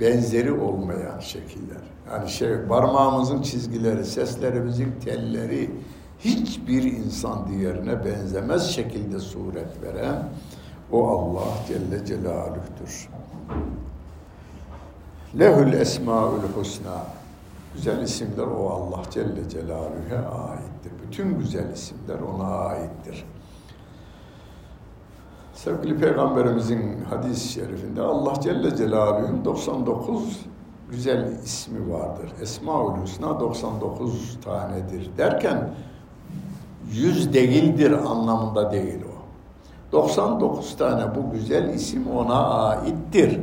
[0.00, 1.93] benzeri olmayan şekiller.
[2.10, 5.70] Yani şey parmağımızın çizgileri, seslerimizin telleri
[6.18, 10.28] hiçbir insan diğerine benzemez şekilde suret veren
[10.92, 13.08] o Allah Celle Celaluh'tür.
[15.38, 17.06] Lehül esmaül husna.
[17.74, 20.92] Güzel isimler o Allah Celle Celaluhu'ya aittir.
[21.02, 23.24] Bütün güzel isimler ona aittir.
[25.54, 30.46] Sevgili Peygamberimizin hadis-i şerifinde Allah Celle Celaluhu'nun 99
[30.94, 32.32] güzel ismi vardır.
[32.42, 35.70] Esmaül Hüsna 99 tanedir derken
[36.92, 39.14] yüz değildir anlamında değil o.
[39.92, 43.40] 99 tane bu güzel isim ona aittir.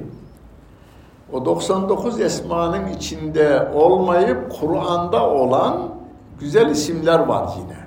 [1.34, 5.90] O 99 esmanın içinde olmayıp Kur'an'da olan
[6.40, 7.78] güzel isimler var yine.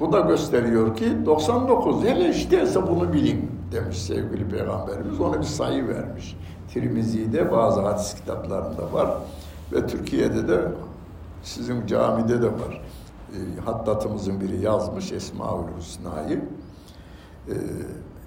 [0.00, 5.20] Bu da gösteriyor ki 99 hele işteyse bunu bilin demiş sevgili peygamberimiz.
[5.20, 6.36] Ona bir sayı vermiş.
[6.72, 9.10] Tirmizi'de bazı hadis kitaplarında var
[9.72, 10.60] ve Türkiye'de de
[11.42, 12.82] sizin camide de var.
[13.32, 16.40] E, hattatımızın biri yazmış Esmaül Hüsna'yı.
[17.48, 17.54] E,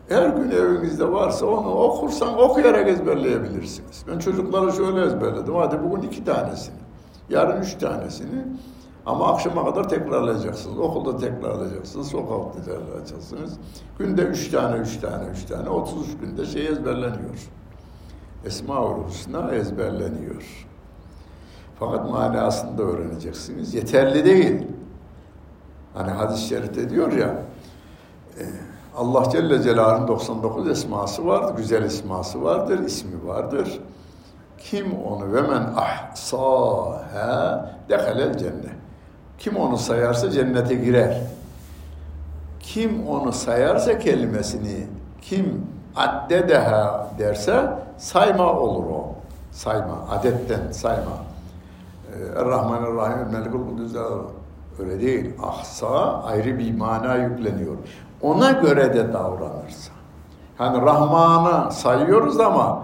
[0.10, 4.06] her gün evinizde varsa onu okursan okuyarak ezberleyebilirsiniz.
[4.08, 5.56] Ben çocuklara şöyle ezberledim.
[5.56, 6.76] Hadi bugün iki tanesini,
[7.30, 8.46] yarın üç tanesini
[9.06, 10.80] ama akşama kadar tekrarlayacaksınız.
[10.80, 13.54] Okulda tekrarlayacaksınız, sokakta tekrarlayacaksınız.
[14.00, 17.50] Günde üç tane, üç tane, üç tane, 33 günde şey ezberleniyor.
[18.46, 20.68] Esma-ül Hüsna ezberleniyor.
[21.80, 23.74] Fakat manasını da öğreneceksiniz.
[23.74, 24.68] Yeterli değil.
[25.93, 27.36] Hani hadis-i şerifte diyor ya,
[28.39, 28.43] e,
[28.98, 33.80] Allah Celle Celaluhu'nun 99 esması vardır, güzel esması vardır, ismi vardır.
[34.58, 38.76] Kim onu ve men ahsaha dehalel cennet.
[39.38, 41.22] Kim onu sayarsa cennete girer.
[42.60, 44.88] Kim onu sayarsa kelimesini,
[45.22, 49.16] kim addedeha derse sayma olur o.
[49.52, 51.12] Sayma, adetten sayma.
[52.14, 53.96] Ee, Er-Rahman-er-Rahim, Melikul Kudüs
[54.80, 55.34] öyle değil.
[55.43, 57.76] Ahsa ayrı bir mana yükleniyor.
[58.22, 59.91] Ona göre de davranırsa.
[60.58, 62.84] Hani Rahman'ı sayıyoruz ama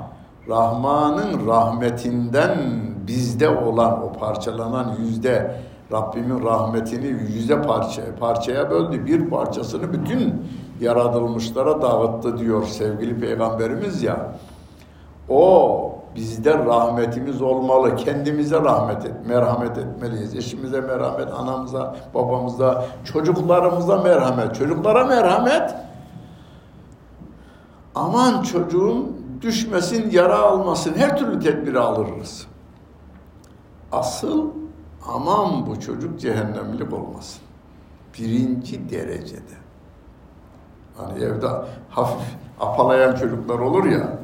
[0.49, 2.57] Rahman'ın rahmetinden
[3.07, 5.55] bizde olan o parçalanan yüzde
[5.91, 9.05] Rabbimin rahmetini yüze parça, parçaya böldü.
[9.05, 10.47] Bir parçasını bütün
[10.81, 14.35] yaratılmışlara dağıttı diyor sevgili peygamberimiz ya.
[15.29, 17.95] O bizde rahmetimiz olmalı.
[17.95, 20.35] Kendimize rahmet et, merhamet etmeliyiz.
[20.35, 24.55] Eşimize merhamet, anamıza, babamıza, çocuklarımıza merhamet.
[24.55, 25.75] Çocuklara merhamet.
[27.95, 30.93] Aman çocuğun düşmesin, yara almasın.
[30.95, 32.47] Her türlü tedbiri alırız.
[33.91, 34.47] Asıl
[35.07, 37.41] aman bu çocuk cehennemlik olmasın.
[38.19, 39.60] Birinci derecede.
[41.05, 41.47] Hani evde
[41.89, 42.27] hafif
[42.59, 44.17] apalayan çocuklar olur ya.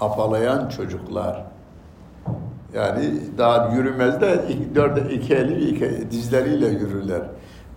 [0.00, 1.44] Apalayan çocuklar.
[2.74, 7.22] Yani daha yürümez de iki, dörde, iki eli iki dizleriyle yürürler.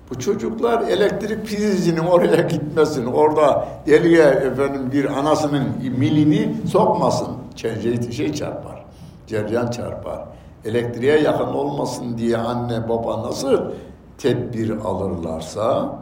[0.10, 5.64] Bu çocuklar elektrik prizinin oraya gitmesin, orada deliye efendim bir anasının
[5.98, 7.28] milini sokmasın.
[7.56, 8.86] Şey, şey çarpar,
[9.28, 10.20] ceryan çarpar.
[10.66, 13.72] Elektriğe yakın olmasın diye anne baba nasıl
[14.18, 15.96] tedbir alırlarsa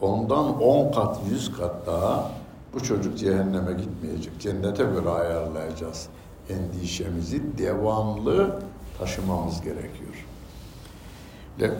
[0.00, 2.30] ondan on kat, yüz kat daha
[2.74, 4.40] bu çocuk cehenneme gitmeyecek.
[4.40, 6.08] Cennete göre ayarlayacağız.
[6.48, 8.60] Endişemizi devamlı
[8.98, 10.26] taşımamız gerekiyor.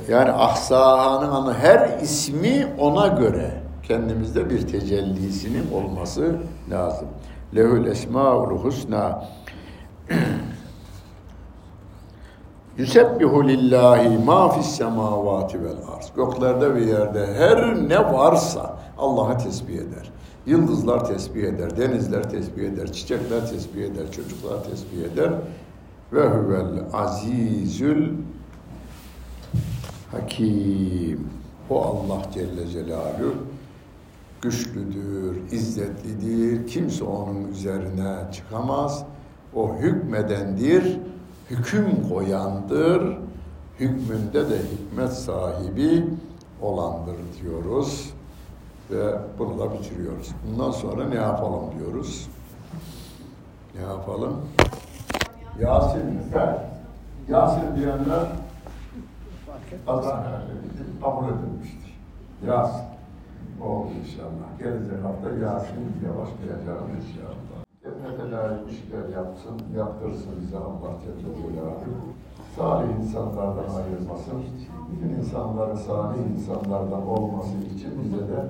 [0.09, 6.37] Yani Ahsaha'nın anı her ismi ona göre kendimizde bir tecellisinin olması
[6.71, 7.09] lazım.
[7.57, 9.25] Lehül esmaul husna
[12.79, 16.13] Yusebbihu lillahi ma fis semavati vel arz.
[16.17, 20.11] Göklerde ve yerde her ne varsa Allah'ı tesbih eder.
[20.47, 25.33] Yıldızlar tesbih eder, denizler tesbih eder, çiçekler tesbih eder, çocuklar tesbih eder.
[26.13, 28.09] Ve huvel azizül
[30.13, 31.29] hakim.
[31.71, 33.35] O Allah Celle Celaluhu
[34.43, 36.67] güçlüdür, izzetlidir.
[36.67, 39.05] Kimse onun üzerine çıkamaz.
[39.55, 40.99] O hükmedendir
[41.51, 43.19] hüküm koyandır,
[43.81, 46.05] hükmünde de hikmet sahibi
[46.63, 48.11] olandır diyoruz
[48.91, 50.31] ve bunu da bitiriyoruz.
[50.47, 52.29] Bundan sonra ne yapalım diyoruz?
[53.75, 54.37] Ne yapalım?
[55.61, 56.59] Yasin, ben,
[57.29, 58.27] Yasin diyenler
[59.87, 60.43] Adana
[61.03, 61.99] kabul edilmiştir.
[62.47, 62.85] Yasin.
[63.63, 64.59] Oldu inşallah.
[64.59, 67.60] Gelecek hafta Yasin diye başlayacağım inşallah.
[68.01, 71.85] Cennete layık işler yapsın, yaptırsın bize Allah Celaluhu.
[72.57, 74.43] Salih insanlardan ayırmasın.
[74.93, 78.41] Bütün insanların salih insanlardan olması için bize de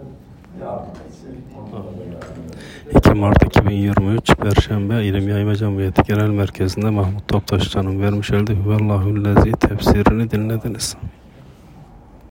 [0.60, 1.44] yardım etsin.
[1.58, 2.44] Onlara da yardım
[2.92, 3.10] etsin.
[3.10, 10.30] 2 Mart 2023 Perşembe İlim Yayma Cemiyeti Genel Merkezi'nde Mahmut Toptaşcan'ın vermiş olduğu Hüvallahüllezi tefsirini
[10.30, 10.96] dinlediniz.